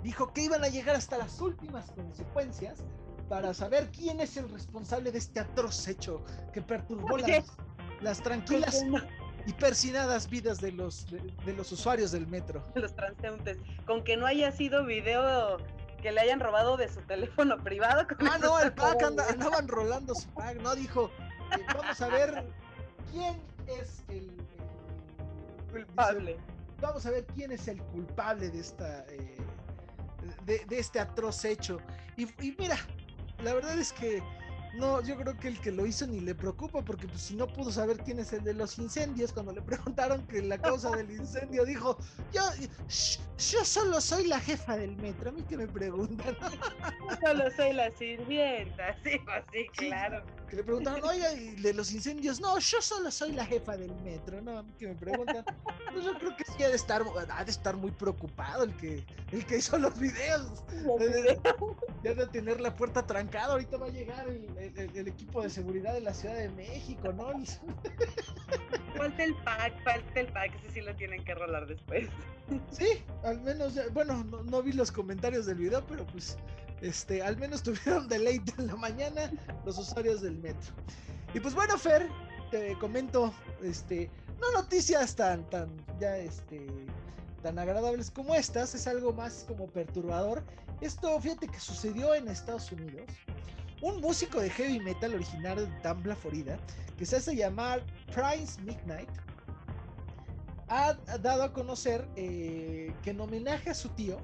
[0.03, 2.79] dijo que iban a llegar hasta las últimas consecuencias
[3.29, 7.19] para saber quién es el responsable de este atroz hecho que perturbó
[8.01, 8.85] las, tranquilas
[9.47, 12.63] y persinadas vidas de los, de, los usuarios del metro.
[12.75, 13.59] Los transeúntes.
[13.87, 15.59] Con que no haya sido video
[16.07, 18.07] que le hayan robado de su teléfono privado.
[18.31, 21.11] Ah, no, el pack andaban rolando su pack, no dijo,
[21.51, 22.45] eh, vamos a ver
[23.11, 24.31] quién es el,
[25.73, 26.39] culpable.
[26.81, 29.37] vamos a ver quién es el culpable de esta eh,
[30.45, 31.81] de, este atroz hecho.
[32.17, 32.77] Y, y mira,
[33.43, 34.23] la verdad es que
[34.75, 37.47] no, yo creo que el que lo hizo ni le preocupa, porque pues, si no
[37.47, 39.63] pudo saber quién es el de los incendios, cuando le
[39.97, 41.99] preguntaron que la causa del incendio, dijo,
[42.33, 46.37] yo, yo solo soy la jefa del metro, a mí que me preguntan.
[47.25, 49.45] Solo soy la sirvienta, sí, pues
[49.77, 50.25] claro.
[50.49, 52.41] Que le preguntaron, oiga, ¿y de los incendios?
[52.41, 54.59] No, yo solo soy la jefa del metro, ¿no?
[54.59, 55.45] A mí que me preguntan.
[55.93, 59.05] Pues yo creo que sí ha de estar, ha de estar muy preocupado el que,
[59.33, 60.65] el que hizo los videos.
[62.05, 65.93] Ya de tener la puerta trancada, ahorita va a llegar el el, equipo de seguridad
[65.95, 67.33] de la Ciudad de México, ¿no?
[68.97, 72.09] Falta el pack, falta el pack, ese sí lo tienen que rolar después.
[72.71, 76.39] Sí, al menos, bueno, no, vi los comentarios del video, pero pues,
[76.81, 79.31] este, al menos tuvieron deleite en la mañana
[79.65, 80.75] los usuarios del metro.
[81.35, 82.09] Y pues bueno, Fer,
[82.51, 84.11] te comento, este,
[84.41, 86.67] no noticias tan, tan, ya, este,
[87.43, 90.43] tan agradables como estas, es algo más como perturbador.
[90.81, 93.05] Esto, fíjate que sucedió en Estados Unidos
[93.83, 96.59] un músico de heavy metal originario de Tambla, Florida,
[96.97, 97.83] que se hace llamar
[98.15, 99.11] Prince Midnight,
[100.69, 104.19] ha dado a conocer eh, que en homenaje a su tío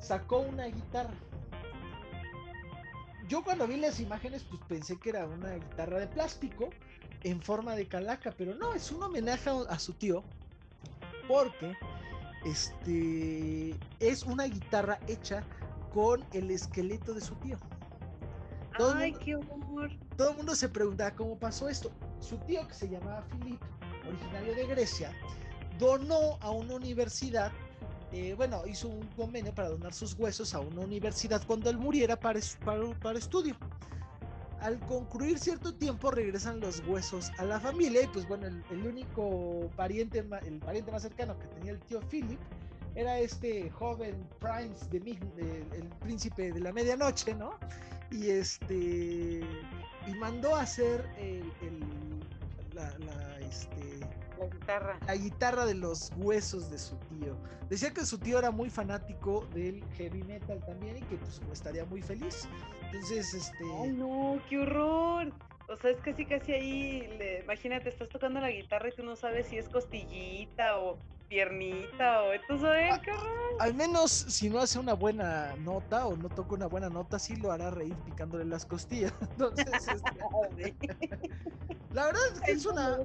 [0.00, 1.14] sacó una guitarra.
[3.30, 6.70] Yo cuando vi las imágenes pues pensé que era una guitarra de plástico
[7.22, 10.24] en forma de calaca, pero no, es un homenaje a, su tío
[11.28, 11.76] porque
[12.44, 15.44] este es una guitarra hecha
[15.92, 17.56] con el esqueleto de su tío.
[18.96, 19.92] Ay, qué humor.
[20.16, 21.92] Todo el mundo se preguntaba cómo pasó esto.
[22.18, 23.60] Su tío, que se llamaba Philip,
[24.08, 25.12] originario de Grecia,
[25.78, 27.52] donó a una universidad,
[28.12, 32.18] eh, bueno, hizo un convenio para donar sus huesos a una universidad cuando él muriera
[32.18, 32.40] para,
[33.02, 33.56] para, estudio.
[34.60, 39.70] Al concluir cierto tiempo regresan los huesos a la familia y pues bueno, el, único
[39.76, 42.38] pariente, el pariente más cercano que tenía el tío Philip
[42.94, 47.52] era este joven Prince de, el príncipe de la medianoche, ¿no?
[48.10, 49.40] Y este
[50.06, 51.44] y mandó a hacer el,
[52.98, 54.00] la, este,
[54.38, 54.98] la guitarra.
[55.06, 57.36] La guitarra de los huesos de su tío.
[57.68, 61.84] Decía que su tío era muy fanático del heavy metal también y que pues estaría
[61.84, 62.48] muy feliz.
[62.86, 63.64] Entonces, este.
[63.82, 65.32] Ay, no, qué horror.
[65.68, 67.08] O sea, es casi casi ahí,
[67.44, 70.98] imagínate, estás tocando la guitarra y tú no sabes si es costillita o
[71.30, 73.12] piernita o entonces, qué
[73.60, 77.36] Al menos si no hace una buena nota o no toca una buena nota, sí
[77.36, 79.14] lo hará reír picándole las costillas.
[79.30, 80.74] Entonces, este,
[81.92, 82.98] la verdad es que es una,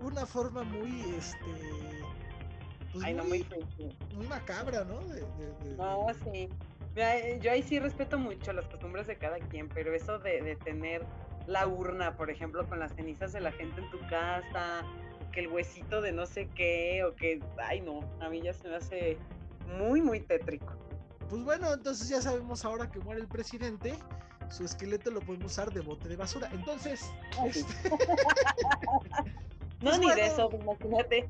[0.00, 2.04] una forma muy, este,
[2.92, 3.46] pues muy,
[4.14, 5.00] muy, macabra, ¿no?
[5.76, 6.48] no, sí.
[6.96, 11.06] Eh, yo ahí sí respeto mucho las costumbres de cada quien, pero eso de, tener
[11.46, 14.84] la urna, por ejemplo, con las cenizas de la gente en tu casa,
[15.30, 18.68] que el huesito de no sé qué, o que, ay no, a mí ya se
[18.68, 19.18] me hace
[19.78, 20.74] muy, muy tétrico.
[21.28, 23.94] Pues bueno, entonces ya sabemos ahora que muere el presidente,
[24.50, 26.50] su esqueleto lo podemos usar de bote de basura.
[26.52, 27.12] Entonces,
[27.46, 27.98] este, no,
[29.80, 31.28] pues ni de eso, imagínate.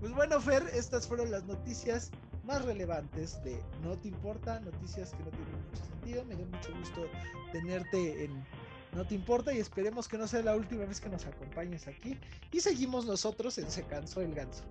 [0.00, 2.10] Pues bueno, Fer, estas fueron las noticias
[2.42, 6.24] más relevantes de No Te Importa, noticias que no tienen mucho sentido.
[6.24, 7.06] Me dio mucho gusto
[7.52, 8.44] tenerte en
[8.94, 12.18] No Te Importa y esperemos que no sea la última vez que nos acompañes aquí.
[12.50, 14.64] Y seguimos nosotros en Se Cansó el Ganso.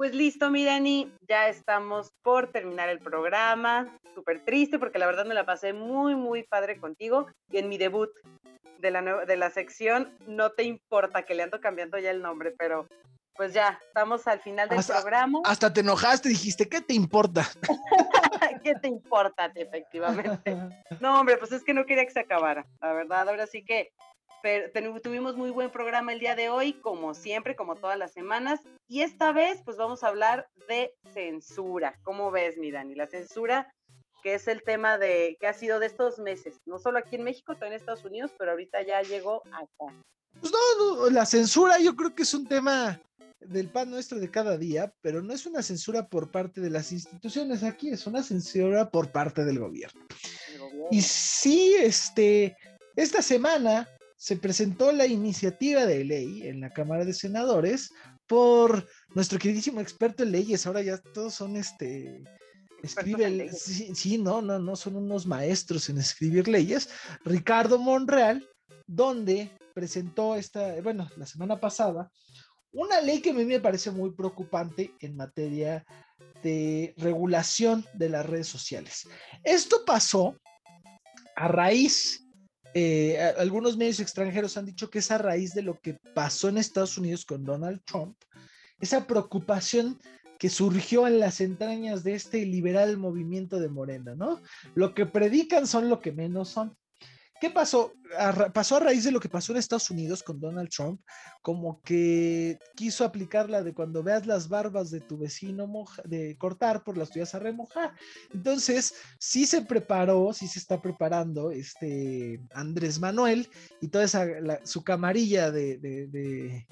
[0.00, 3.98] Pues listo, mi Dani, ya estamos por terminar el programa.
[4.14, 7.26] Súper triste porque la verdad me la pasé muy, muy padre contigo.
[7.50, 8.08] Y en mi debut
[8.78, 12.54] de la, de la sección, no te importa que le ando cambiando ya el nombre,
[12.58, 12.88] pero
[13.36, 15.40] pues ya, estamos al final del programa.
[15.44, 17.46] Hasta te enojaste, dijiste, ¿qué te importa?
[18.64, 20.56] ¿Qué te importa, efectivamente?
[21.00, 23.28] No, hombre, pues es que no quería que se acabara, la verdad.
[23.28, 23.92] Ahora sí que
[24.42, 28.60] pero tuvimos muy buen programa el día de hoy, como siempre, como todas las semanas.
[28.88, 31.98] Y esta vez, pues vamos a hablar de censura.
[32.02, 32.94] ¿Cómo ves, mi Dani?
[32.94, 33.72] La censura,
[34.22, 37.24] que es el tema de que ha sido de estos meses, no solo aquí en
[37.24, 39.94] México, también en Estados Unidos, pero ahorita ya llegó acá.
[40.40, 43.00] Pues no, la censura yo creo que es un tema
[43.40, 46.92] del pan nuestro de cada día, pero no es una censura por parte de las
[46.92, 50.06] instituciones aquí, es una censura por parte del gobierno.
[50.58, 50.88] gobierno.
[50.90, 52.56] Y sí, este,
[52.96, 53.88] esta semana
[54.20, 57.90] se presentó la iniciativa de ley en la Cámara de Senadores
[58.26, 60.66] por nuestro queridísimo experto en leyes.
[60.66, 62.22] Ahora ya todos son este.
[62.82, 66.90] Escribe, sí, sí, no, no, no, son unos maestros en escribir leyes.
[67.24, 68.46] Ricardo Monreal,
[68.86, 72.10] donde presentó esta, bueno, la semana pasada,
[72.72, 75.82] una ley que a mí me parece muy preocupante en materia
[76.42, 79.08] de regulación de las redes sociales.
[79.44, 80.38] Esto pasó
[81.36, 82.26] a raíz
[82.74, 86.58] eh, algunos medios extranjeros han dicho que es a raíz de lo que pasó en
[86.58, 88.16] Estados Unidos con Donald Trump,
[88.80, 89.98] esa preocupación
[90.38, 94.40] que surgió en las entrañas de este liberal movimiento de Morena, ¿no?
[94.74, 96.76] Lo que predican son lo que menos son.
[97.40, 97.94] ¿Qué pasó?
[98.52, 101.00] pasó a raíz de lo que pasó en Estados Unidos con Donald Trump,
[101.42, 105.70] como que quiso aplicar la de cuando veas las barbas de tu vecino
[106.04, 107.94] de cortar, por las tuyas a remojar.
[108.34, 113.48] Entonces, sí se preparó, sí se está preparando este Andrés Manuel
[113.80, 114.26] y toda esa,
[114.64, 116.66] su camarilla de, de,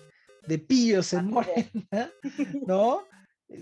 [0.47, 2.13] de, pillos en Morena,
[2.67, 3.05] ¿no?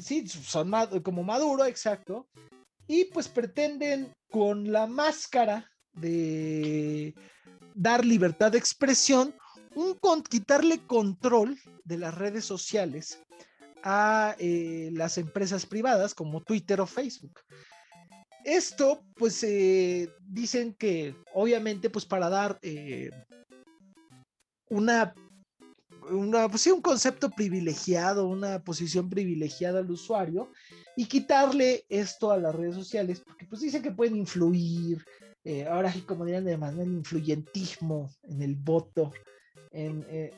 [0.01, 2.27] Sí, son como Maduro, exacto.
[2.89, 7.15] Y pues pretenden con la máscara de
[7.75, 9.35] dar libertad de expresión,
[9.75, 13.21] un quitarle control de las redes sociales
[13.83, 17.41] a eh, las empresas privadas como Twitter o Facebook.
[18.45, 23.11] Esto, pues, eh, dicen que obviamente, pues, para dar eh,
[24.71, 25.15] una,
[26.11, 30.51] una pues, sí, un concepto privilegiado, una posición privilegiada al usuario
[30.97, 35.05] y quitarle esto a las redes sociales, porque pues dicen que pueden influir,
[35.49, 39.13] eh, ahora sí, como dirían de manera influyentismo en el voto,
[39.71, 40.33] en, eh,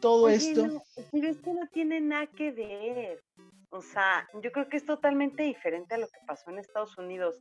[0.00, 0.82] todo esto.
[1.12, 3.22] pero esto no tiene nada que ver.
[3.68, 7.38] O sea, yo creo que es totalmente diferente a lo que pasó en Estados Unidos.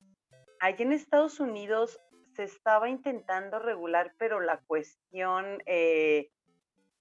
[0.60, 1.98] Allí en Estados Unidos
[2.36, 6.30] se estaba intentando regular, pero la cuestión eh,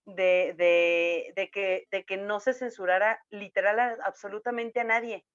[0.05, 5.27] de, de, que, de que no se censurara literal absolutamente a nadie,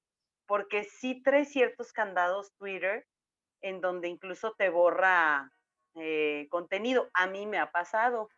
[0.46, 3.06] porque sí trae ciertos candados Twitter
[3.62, 5.52] en donde incluso te borra
[5.96, 7.10] eh, contenido.
[7.14, 8.30] A mí me ha pasado.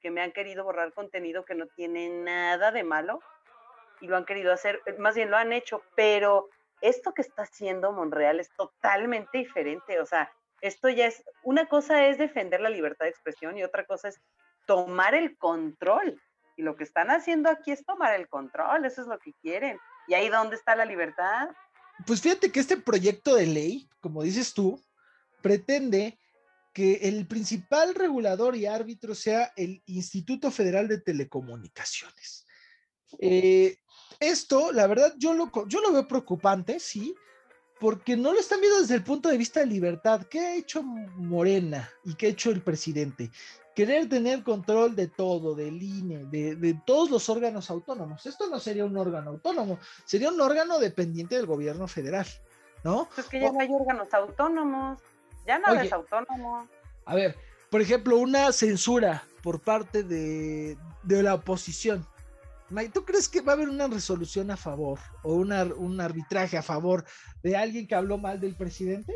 [0.00, 3.20] que me han querido borrar contenido que no tiene nada de malo
[4.00, 6.48] y lo han querido hacer, eh, más bien lo han hecho, pero
[6.80, 12.06] esto que está haciendo Monreal es totalmente diferente, o sea, esto ya es, una cosa
[12.06, 14.20] es defender la libertad de expresión y otra cosa es
[14.66, 16.20] tomar el control.
[16.56, 19.78] Y lo que están haciendo aquí es tomar el control, eso es lo que quieren.
[20.06, 21.48] ¿Y ahí dónde está la libertad?
[22.06, 24.82] Pues fíjate que este proyecto de ley, como dices tú,
[25.42, 26.18] pretende
[26.72, 32.46] que el principal regulador y árbitro sea el Instituto Federal de Telecomunicaciones.
[33.18, 33.76] Eh,
[34.20, 37.14] esto, la verdad, yo lo, yo lo veo preocupante, sí,
[37.80, 40.26] porque no lo están viendo desde el punto de vista de libertad.
[40.30, 43.30] ¿Qué ha hecho Morena y qué ha hecho el presidente?
[43.86, 48.26] Querer tener control de todo, del INE, de, de, todos los órganos autónomos.
[48.26, 52.26] Esto no sería un órgano autónomo, sería un órgano dependiente del gobierno federal,
[52.84, 53.08] ¿no?
[53.14, 55.00] Pues que ya no hay órganos autónomos,
[55.46, 56.68] ya nada es autónomo.
[57.06, 57.36] A ver,
[57.70, 62.06] por ejemplo, una censura por parte de, de la oposición
[62.92, 67.04] ¿tú crees que va a haber una resolución a favor o un arbitraje a favor
[67.42, 69.14] de alguien que habló mal del presidente?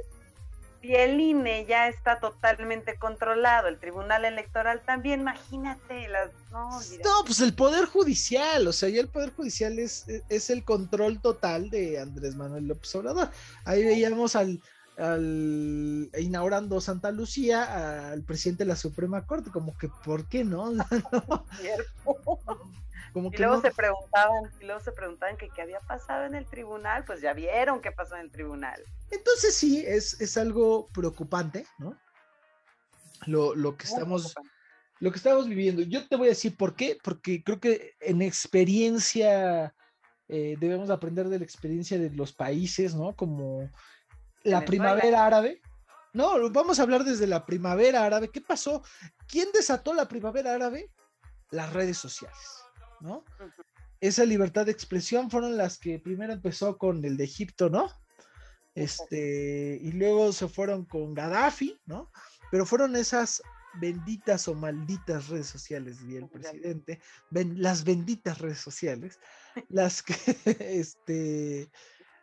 [0.84, 6.08] Y el INE ya está totalmente controlado, el Tribunal Electoral también, imagínate.
[6.08, 6.30] Las...
[6.52, 10.62] No, no, pues el Poder Judicial, o sea, ya el Poder Judicial es, es el
[10.62, 13.30] control total de Andrés Manuel López Obrador.
[13.64, 14.60] Ahí veíamos al,
[14.98, 20.70] al inaugurando Santa Lucía al presidente de la Suprema Corte, como que, ¿por qué no?
[23.14, 27.04] y luego se preguntaban, y luego se preguntaban que qué había pasado en el tribunal,
[27.04, 28.82] pues ya vieron qué pasó en el tribunal.
[29.10, 31.96] Entonces sí, es, es algo preocupante, ¿no?
[33.26, 34.34] Lo, lo que estamos,
[34.98, 35.82] lo que estamos viviendo.
[35.82, 39.74] Yo te voy a decir por qué, porque creo que en experiencia
[40.28, 43.14] eh, debemos aprender de la experiencia de los países, ¿no?
[43.14, 43.70] Como
[44.42, 45.62] la primavera árabe.
[46.12, 48.30] No, vamos a hablar desde la primavera árabe.
[48.30, 48.82] ¿Qué pasó?
[49.26, 50.90] ¿Quién desató la primavera árabe?
[51.50, 52.63] Las redes sociales.
[53.04, 53.22] ¿No?
[54.00, 57.90] Esa libertad de expresión fueron las que primero empezó con el de Egipto, ¿no?
[58.74, 62.10] Este, y luego se fueron con Gaddafi, ¿no?
[62.50, 63.42] Pero fueron esas
[63.80, 69.20] benditas o malditas redes sociales, diría el presidente, las benditas redes sociales,
[69.68, 70.14] las que,
[70.58, 71.70] este,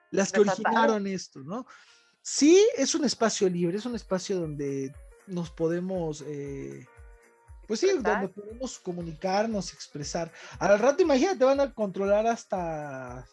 [0.09, 1.65] las que originaron esto, ¿no?
[2.21, 4.93] Sí, es un espacio libre, es un espacio donde
[5.27, 6.85] nos podemos eh,
[7.71, 10.29] pues sí, donde podemos comunicarnos, expresar.
[10.59, 13.25] Al rato, imagínate, van a controlar hasta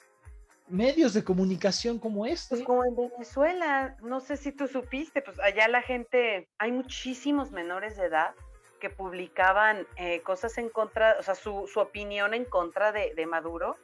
[0.68, 2.55] medios de comunicación como este.
[2.55, 7.51] Pues como en Venezuela, no sé si tú supiste, pues allá la gente, hay muchísimos
[7.51, 8.33] menores de edad
[8.79, 13.27] que publicaban eh, cosas en contra, o sea, su, su opinión en contra de, de,
[13.27, 13.77] Maduro,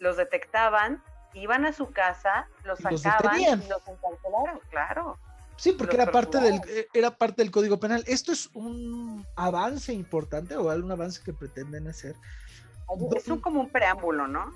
[0.00, 1.04] los detectaban,
[1.34, 5.20] iban a su casa, los sacaban y los encarcelaron, claro.
[5.56, 8.02] Sí, porque era parte, del, eh, era parte del Código Penal.
[8.06, 12.16] ¿Esto es un avance importante o algún avance que pretenden hacer?
[13.16, 14.52] Es un, como un preámbulo, ¿no?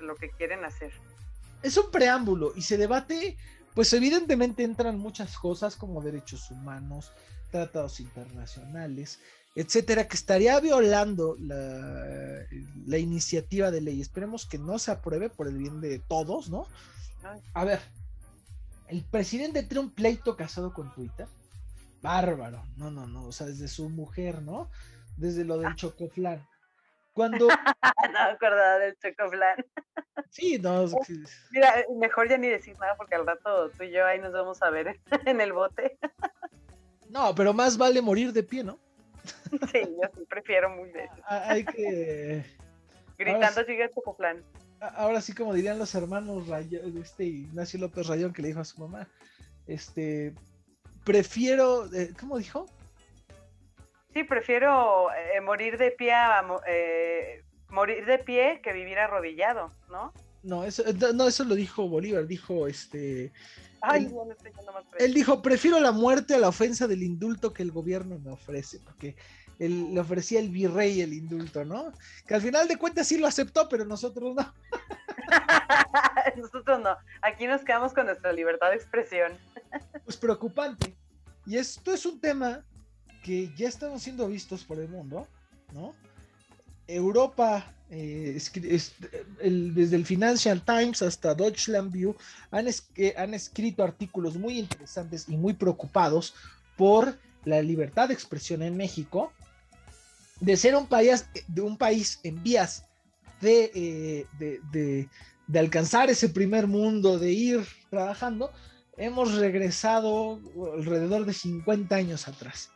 [0.00, 0.92] Lo que quieren hacer.
[1.62, 3.36] Es un preámbulo y se debate,
[3.74, 7.12] pues evidentemente entran muchas cosas como derechos humanos,
[7.50, 9.20] tratados internacionales,
[9.54, 12.44] etcétera, que estaría violando la,
[12.86, 14.00] la iniciativa de ley.
[14.00, 16.66] Esperemos que no se apruebe por el bien de todos, ¿no?
[17.54, 17.80] A ver,
[18.92, 21.26] el presidente tiene un pleito casado con Twitter.
[22.02, 22.62] Bárbaro.
[22.76, 23.24] No, no, no.
[23.24, 24.70] O sea, desde su mujer, ¿no?
[25.16, 25.74] Desde lo del ah.
[25.74, 26.46] chocoflan.
[27.14, 27.48] Cuando.
[27.48, 29.64] no me acordaba del chocoflan.
[30.28, 30.84] sí, no.
[31.52, 34.62] Mira, mejor ya ni decir nada porque al rato tú y yo ahí nos vamos
[34.62, 35.98] a ver en el bote.
[37.08, 38.78] no, pero más vale morir de pie, ¿no?
[39.72, 41.08] sí, yo sí prefiero muy bien.
[41.26, 42.44] Hay que.
[43.16, 44.44] Gritando, sigue el chocoflan
[44.82, 46.44] ahora sí como dirían los hermanos
[47.00, 49.08] este Ignacio López Rayón que le dijo a su mamá,
[49.66, 50.34] este,
[51.04, 52.66] prefiero, eh, ¿cómo dijo?
[54.12, 56.12] Sí, prefiero eh, morir de pie
[56.66, 60.12] eh, morir de pie que vivir arrodillado, ¿no?
[60.42, 60.82] No, eso,
[61.14, 63.32] no, eso lo dijo Bolívar, dijo este.
[63.80, 67.70] Ay, él, más él dijo, prefiero la muerte a la ofensa del indulto que el
[67.70, 69.16] gobierno me ofrece, porque
[69.68, 71.92] le ofrecía el virrey el indulto, ¿no?
[72.26, 74.54] Que al final de cuentas sí lo aceptó, pero nosotros no.
[76.36, 76.96] nosotros no.
[77.22, 79.32] Aquí nos quedamos con nuestra libertad de expresión.
[80.04, 80.96] pues preocupante.
[81.46, 82.64] Y esto es un tema
[83.22, 85.26] que ya estamos siendo vistos por el mundo,
[85.72, 85.94] ¿no?
[86.86, 88.38] Europa, eh,
[89.40, 92.16] desde el Financial Times hasta Deutschland View,
[92.50, 92.66] han,
[93.16, 96.34] han escrito artículos muy interesantes y muy preocupados
[96.76, 99.32] por la libertad de expresión en México
[100.42, 102.84] de ser un país, de un país en vías
[103.42, 105.08] eh, de,
[105.46, 108.52] de, alcanzar ese primer mundo, de ir trabajando,
[108.96, 110.40] hemos regresado
[110.74, 112.70] alrededor de 50 años atrás.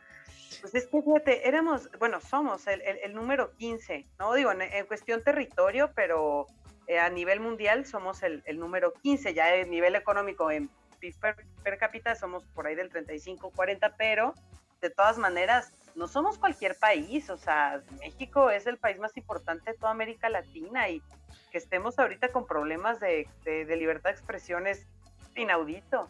[0.61, 4.33] Pues es que fíjate, éramos, bueno, somos el, número 15, ¿no?
[4.33, 6.47] Digo, en, cuestión territorio, pero
[6.87, 10.69] eh, a nivel mundial somos el, número 15, ya a nivel económico en
[11.19, 14.33] per, per cápita somos por ahí del 35, 40, pero
[14.81, 19.71] de todas maneras, no somos cualquier país, o sea, México es el país más importante
[19.71, 21.01] de toda América Latina y
[21.51, 24.85] que estemos ahorita con problemas de, libertad de expresión es
[25.35, 26.07] inaudito.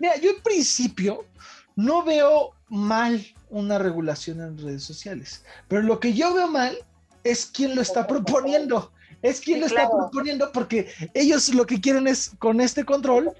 [0.00, 1.24] Mira, yo en principio
[1.76, 6.76] no veo mal una regulación en redes sociales, pero lo que yo veo mal
[7.22, 8.92] es quién lo está proponiendo.
[9.22, 13.32] Es quien lo está proponiendo porque ellos lo que quieren es con este control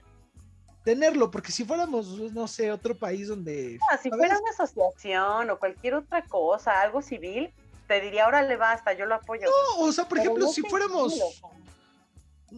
[0.85, 3.79] tenerlo, porque si fuéramos, no sé, otro país donde...
[4.03, 7.51] si fuera una asociación o cualquier otra cosa, algo civil,
[7.89, 9.47] te diría, ahora le basta, yo lo apoyo.
[9.47, 11.19] No, o sea, por ejemplo, si fuéramos...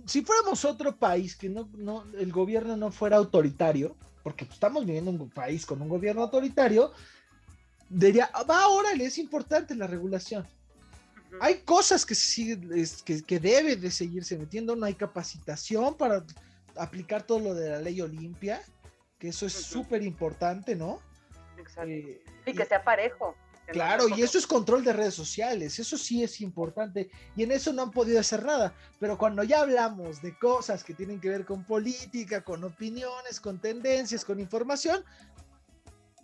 [0.04, 5.10] Si fuéramos otro país que no, no, el gobierno no fuera autoritario, porque estamos viviendo
[5.10, 6.92] en un país con un gobierno autoritario,
[7.88, 10.46] diría, va, órale, es importante la regulación.
[11.40, 12.60] Hay cosas que, sí,
[13.04, 16.22] que, que debe de seguirse metiendo, no hay capacitación para
[16.78, 18.62] aplicar todo lo de la ley Olimpia,
[19.18, 21.00] que eso es súper importante, ¿no?
[21.58, 21.90] Exacto.
[21.90, 23.34] Eh, y que sea parejo.
[23.68, 27.72] Claro, y eso es control de redes sociales, eso sí es importante y en eso
[27.72, 31.44] no han podido hacer nada, pero cuando ya hablamos de cosas que tienen que ver
[31.44, 35.04] con política, con opiniones, con tendencias, con información,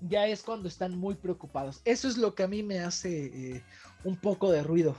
[0.02, 1.80] ya es cuando están muy preocupados.
[1.84, 3.64] Eso es lo que a mí me hace eh,
[4.04, 4.96] un poco de ruido.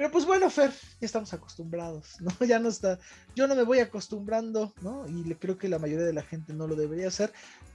[0.00, 2.30] Pero pues bueno, Fer, ya estamos acostumbrados, ¿no?
[2.48, 2.98] Ya no está,
[3.34, 5.06] yo no me voy acostumbrando, ¿no?
[5.06, 7.30] Y le creo que la mayoría de la gente no lo debería hacer.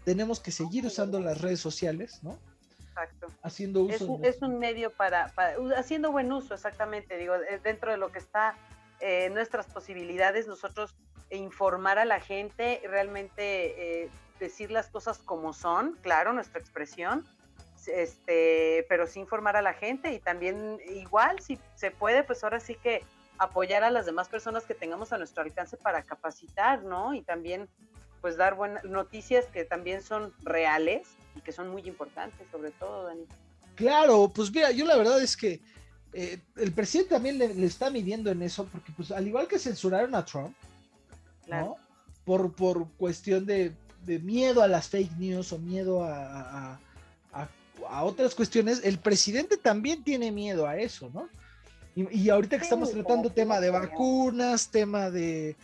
[0.05, 2.39] Tenemos que seguir usando las redes sociales, ¿no?
[2.79, 3.27] Exacto.
[3.43, 4.19] Haciendo uso.
[4.23, 5.31] Es un, medio para,
[5.77, 8.57] haciendo buen uso, exactamente, digo, dentro de lo que está
[9.01, 10.95] eh, nuestras posibilidades, nosotros
[11.29, 14.09] informar a la gente, realmente eh,
[14.39, 17.23] decir las cosas como son, claro, nuestra expresión,
[17.87, 22.59] este, pero sí informar a la gente y también igual si se puede, pues ahora
[22.59, 23.03] sí que
[23.37, 27.13] apoyar a las demás personas que tengamos a nuestro alcance para capacitar, ¿no?
[27.13, 27.67] Y también
[28.21, 33.03] pues dar buenas noticias que también son reales y que son muy importantes, sobre todo,
[33.03, 33.25] Dani.
[33.75, 35.61] Claro, pues mira, yo la verdad es que
[36.13, 40.15] eh, el presidente también le, está midiendo en eso, porque pues al igual que censuraron
[40.15, 40.55] a Trump,
[41.47, 41.75] ¿no?
[42.23, 43.75] Por, por cuestión de,
[44.21, 46.79] miedo a las fake news o miedo a a
[48.03, 51.29] otras cuestiones, el presidente también tiene miedo a eso, ¿no?
[51.95, 55.55] Y, ahorita que estamos tratando tema de vacunas, tema de...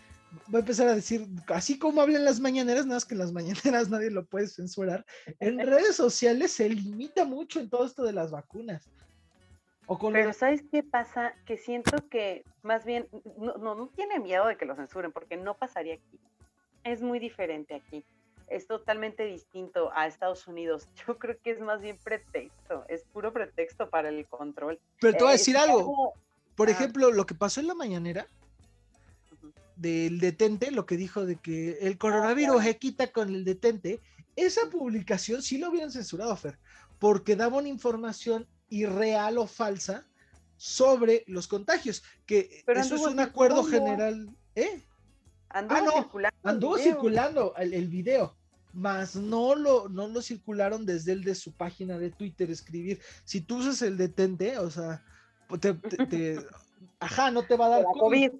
[0.48, 3.34] Voy a empezar a decir, así como hablan las mañaneras, nada más que en las
[3.34, 5.06] mañaneras nadie lo puede censurar.
[5.42, 8.90] En redes sociales se limita mucho en todo esto de las vacunas.
[9.88, 11.34] O Pero ¿sabes qué pasa?
[11.46, 15.36] Que siento que más bien no, no, no tiene miedo de que lo censuren, porque
[15.36, 16.20] no pasaría aquí.
[16.86, 18.06] Es muy diferente aquí
[18.52, 20.88] es totalmente distinto a Estados Unidos.
[21.08, 24.80] Yo creo que es más bien pretexto, es puro pretexto para el control.
[25.00, 26.14] Pero te voy a decir algo.
[26.56, 26.72] Por ah.
[26.72, 28.28] ejemplo, lo que pasó en la mañanera
[29.76, 34.00] del detente, lo que dijo de que el coronavirus se quita con el detente,
[34.36, 36.60] esa publicación sí lo hubieran censurado, Fer,
[37.00, 40.06] porque daba una información irreal o falsa
[40.58, 44.84] sobre los contagios, que eso es un acuerdo general, ¿eh?
[45.50, 46.40] Anduvo ah, circulando.
[46.44, 48.38] Anduvo circulando el, el, video
[48.74, 53.00] más no lo, no lo circularon desde el de su página de Twitter escribir.
[53.26, 55.04] Si tú usas el detente, o sea,
[55.60, 55.76] te,
[57.00, 58.32] ajá, no te va a dar COVID.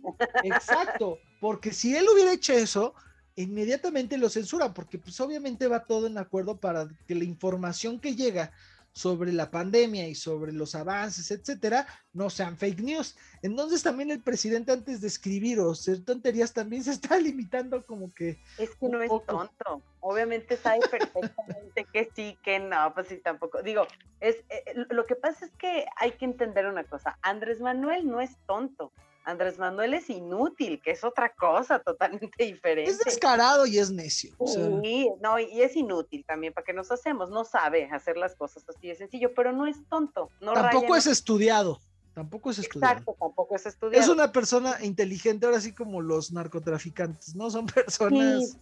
[0.44, 2.94] Exacto, porque si él hubiera hecho eso,
[3.36, 8.16] inmediatamente lo censura, porque pues obviamente va todo en acuerdo para que la información que
[8.16, 8.52] llega
[8.94, 13.18] sobre la pandemia y sobre los avances, etcétera, no sean fake news.
[13.42, 18.14] Entonces también el presidente antes de escribir o ser tonterías también se está limitando como
[18.14, 18.40] que...
[18.58, 19.82] Es que no es tonto.
[20.00, 23.62] Obviamente sabe perfectamente que sí, que no, pues sí tampoco.
[23.62, 23.88] Digo,
[24.20, 27.18] es eh, lo que pasa es que hay que entender una cosa.
[27.22, 28.92] Andrés Manuel no es tonto.
[29.24, 32.92] Andrés Manuel es inútil, que es otra cosa totalmente diferente.
[32.92, 34.36] Es descarado y es necio.
[34.46, 38.68] Sí, no, y es inútil también, para que nos hacemos, no sabe hacer las cosas
[38.68, 40.30] así de sencillo, pero no es tonto.
[40.40, 41.80] No tampoco es estudiado.
[42.14, 42.94] Tampoco es estudiado.
[42.94, 44.04] Exacto, tampoco es estudiado.
[44.04, 47.50] Es una persona inteligente, ahora sí como los narcotraficantes, ¿no?
[47.50, 48.58] Son personas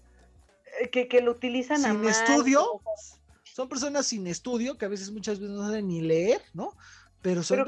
[0.79, 2.81] eh, que, que, lo utilizan sin estudio.
[3.43, 6.75] Son personas sin estudio que a veces muchas veces no saben ni leer, ¿no?
[7.21, 7.59] Pero son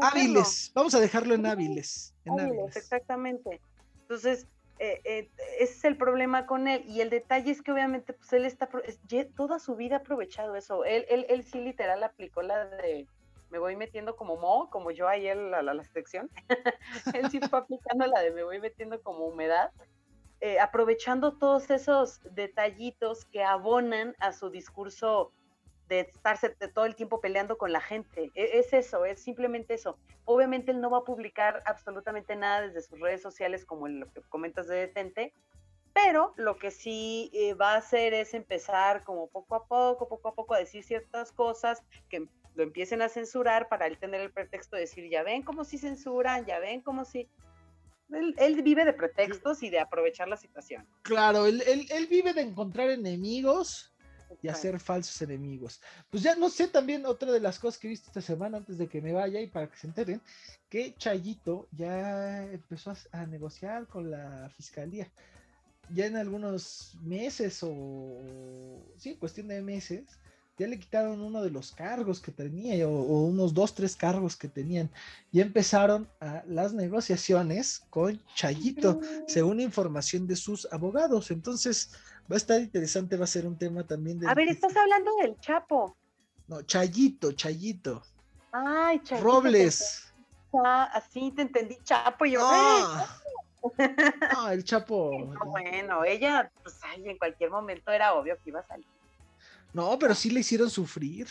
[0.00, 0.70] hábiles.
[0.74, 2.14] Vamos a dejarlo en hábiles.
[2.26, 3.60] hábiles, exactamente.
[4.02, 4.46] Entonces,
[4.78, 6.84] eh, eh, ese es el problema con él.
[6.86, 8.68] Y el detalle es que obviamente, pues él está,
[9.34, 10.84] toda su vida ha aprovechado eso.
[10.84, 13.06] Él, él, él sí literal aplicó la de,
[13.50, 16.30] me voy metiendo como mo, como yo ayer la, la, la sección.
[17.14, 19.70] él sí fue aplicando la de me voy metiendo como humedad.
[20.40, 25.32] Eh, aprovechando todos esos detallitos que abonan a su discurso
[25.88, 28.30] de estarse todo el tiempo peleando con la gente.
[28.34, 29.98] E, es, eso, es simplemente eso.
[30.24, 34.20] Obviamente él no va a publicar absolutamente nada desde sus redes sociales como lo que
[34.22, 35.32] comentas de Detente,
[35.92, 40.28] pero lo que sí eh, va a hacer es empezar como poco a poco, poco
[40.28, 44.32] a poco a decir ciertas cosas que lo empiecen a censurar para él tener el
[44.32, 47.28] pretexto de decir, ya ven cómo si censuran, ya ven cómo si...
[48.10, 50.86] Él, vive de pretextos y de aprovechar la situación.
[51.02, 53.95] Claro, él, él vive de encontrar enemigos
[54.42, 55.80] y hacer falsos enemigos.
[56.10, 58.78] Pues ya no sé también otra de las cosas que he visto esta semana antes
[58.78, 60.20] de que me vaya y para que se enteren,
[60.68, 65.10] que Chayito ya empezó a, negociar con la fiscalía.
[65.90, 70.04] Ya en algunos meses o, sí, cuestión de meses,
[70.58, 74.48] ya le quitaron uno de los cargos que tenía, o, unos dos, tres cargos que
[74.48, 74.90] tenían.
[75.30, 81.30] Y empezaron a las negociaciones con Chayito, según información de sus abogados.
[81.30, 81.90] Entonces,
[82.30, 84.28] Va a estar interesante, va a ser un tema también de.
[84.28, 85.96] A ver, estás hablando del Chapo.
[86.48, 88.02] No, Chayito, Chayito.
[88.52, 89.24] Ay, Chayito.
[89.24, 90.12] Robles.
[90.52, 92.26] Ah, así te entendí, Chapo.
[92.26, 93.04] Y yo, no.
[94.50, 95.10] el Chapo.
[95.46, 98.86] bueno, ella, pues, ay, en cualquier momento era obvio que iba a salir.
[99.72, 101.28] No, pero sí le hicieron sufrir.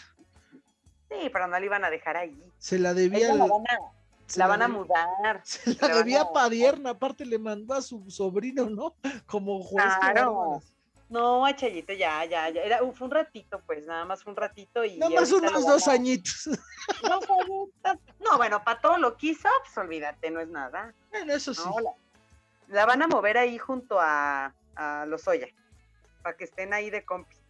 [1.09, 2.41] Sí, pero no le iban a dejar ahí.
[2.57, 3.33] Se la debía.
[4.35, 5.41] La van a, mudar.
[5.43, 8.95] Se la, debía Padierna, aparte le mandó a su sobrino, ¿no?
[9.27, 9.85] Como juez.
[9.99, 10.61] Claro.
[11.09, 12.61] No, a Chayito ya, ya, ya.
[12.63, 14.97] Era, fue un ratito, pues, nada más fue un ratito y.
[14.97, 16.49] Nada más unos dos añitos.
[17.01, 17.99] Dos añitos.
[18.19, 20.93] No, bueno, para todo lo quiso, pues olvídate, no es nada.
[21.11, 21.61] Bueno, eso sí.
[22.67, 25.47] la, van a mover ahí junto a, a los Oya,
[26.23, 27.44] para que estén ahí de compis.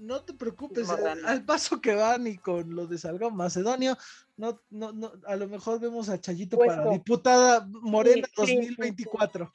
[0.00, 3.98] No te preocupes, al paso que van y con lo de Salgado Macedonio,
[4.38, 9.52] no, no, no, a lo mejor vemos a Chayito para diputada Morena 2024.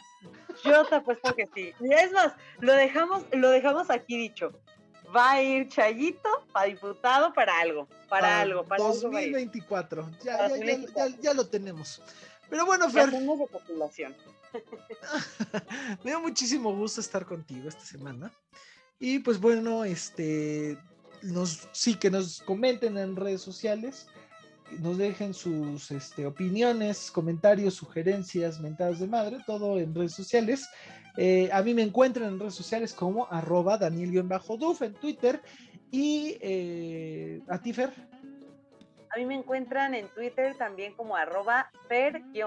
[0.64, 1.74] Yo te apuesto que sí.
[1.80, 4.52] Y es más, lo dejamos, lo dejamos aquí dicho.
[5.16, 10.12] Va a ir Chayito para diputado para algo, para, algo, para 2024.
[10.24, 12.04] Ya, ya, ya, lo tenemos.
[12.52, 13.10] Pero bueno, Fer.
[13.10, 14.16] de populación.
[16.04, 18.32] Me dio muchísimo gusto estar contigo esta semana.
[19.06, 20.80] Y pues bueno, este,
[21.22, 24.08] nos, sí que nos comenten en redes sociales,
[24.80, 30.68] nos dejen sus este, opiniones, comentarios, sugerencias, mentadas de madre, todo en redes sociales.
[31.18, 35.40] Eh, a mí me encuentran en redes sociales como arroba Daniel-Duf en Twitter
[35.92, 37.94] y eh, a Tifer.
[39.16, 42.40] A mí me encuentran en Twitter también como arroba fer-mtza.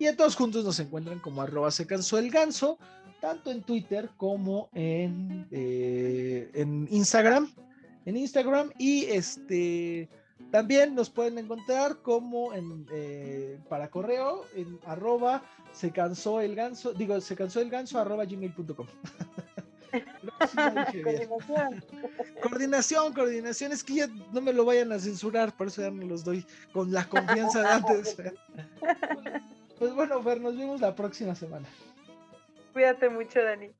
[0.00, 2.76] Y a todos juntos nos encuentran como arroba se cansó el ganso
[3.24, 7.50] tanto en Twitter como en, eh, en Instagram.
[8.04, 10.10] En Instagram y este
[10.50, 16.92] también nos pueden encontrar como en eh, para correo en arroba se cansó el ganso,
[16.92, 18.86] digo, se cansó el ganso arroba gmail.com.
[21.02, 21.84] coordinación.
[22.42, 26.04] coordinación, coordinación, es que ya no me lo vayan a censurar, por eso ya no
[26.06, 26.44] los doy
[26.74, 28.16] con la confianza de antes.
[29.78, 31.66] pues bueno, Fer, nos vemos la próxima semana.
[32.74, 33.72] Cuídate mucho, Dani.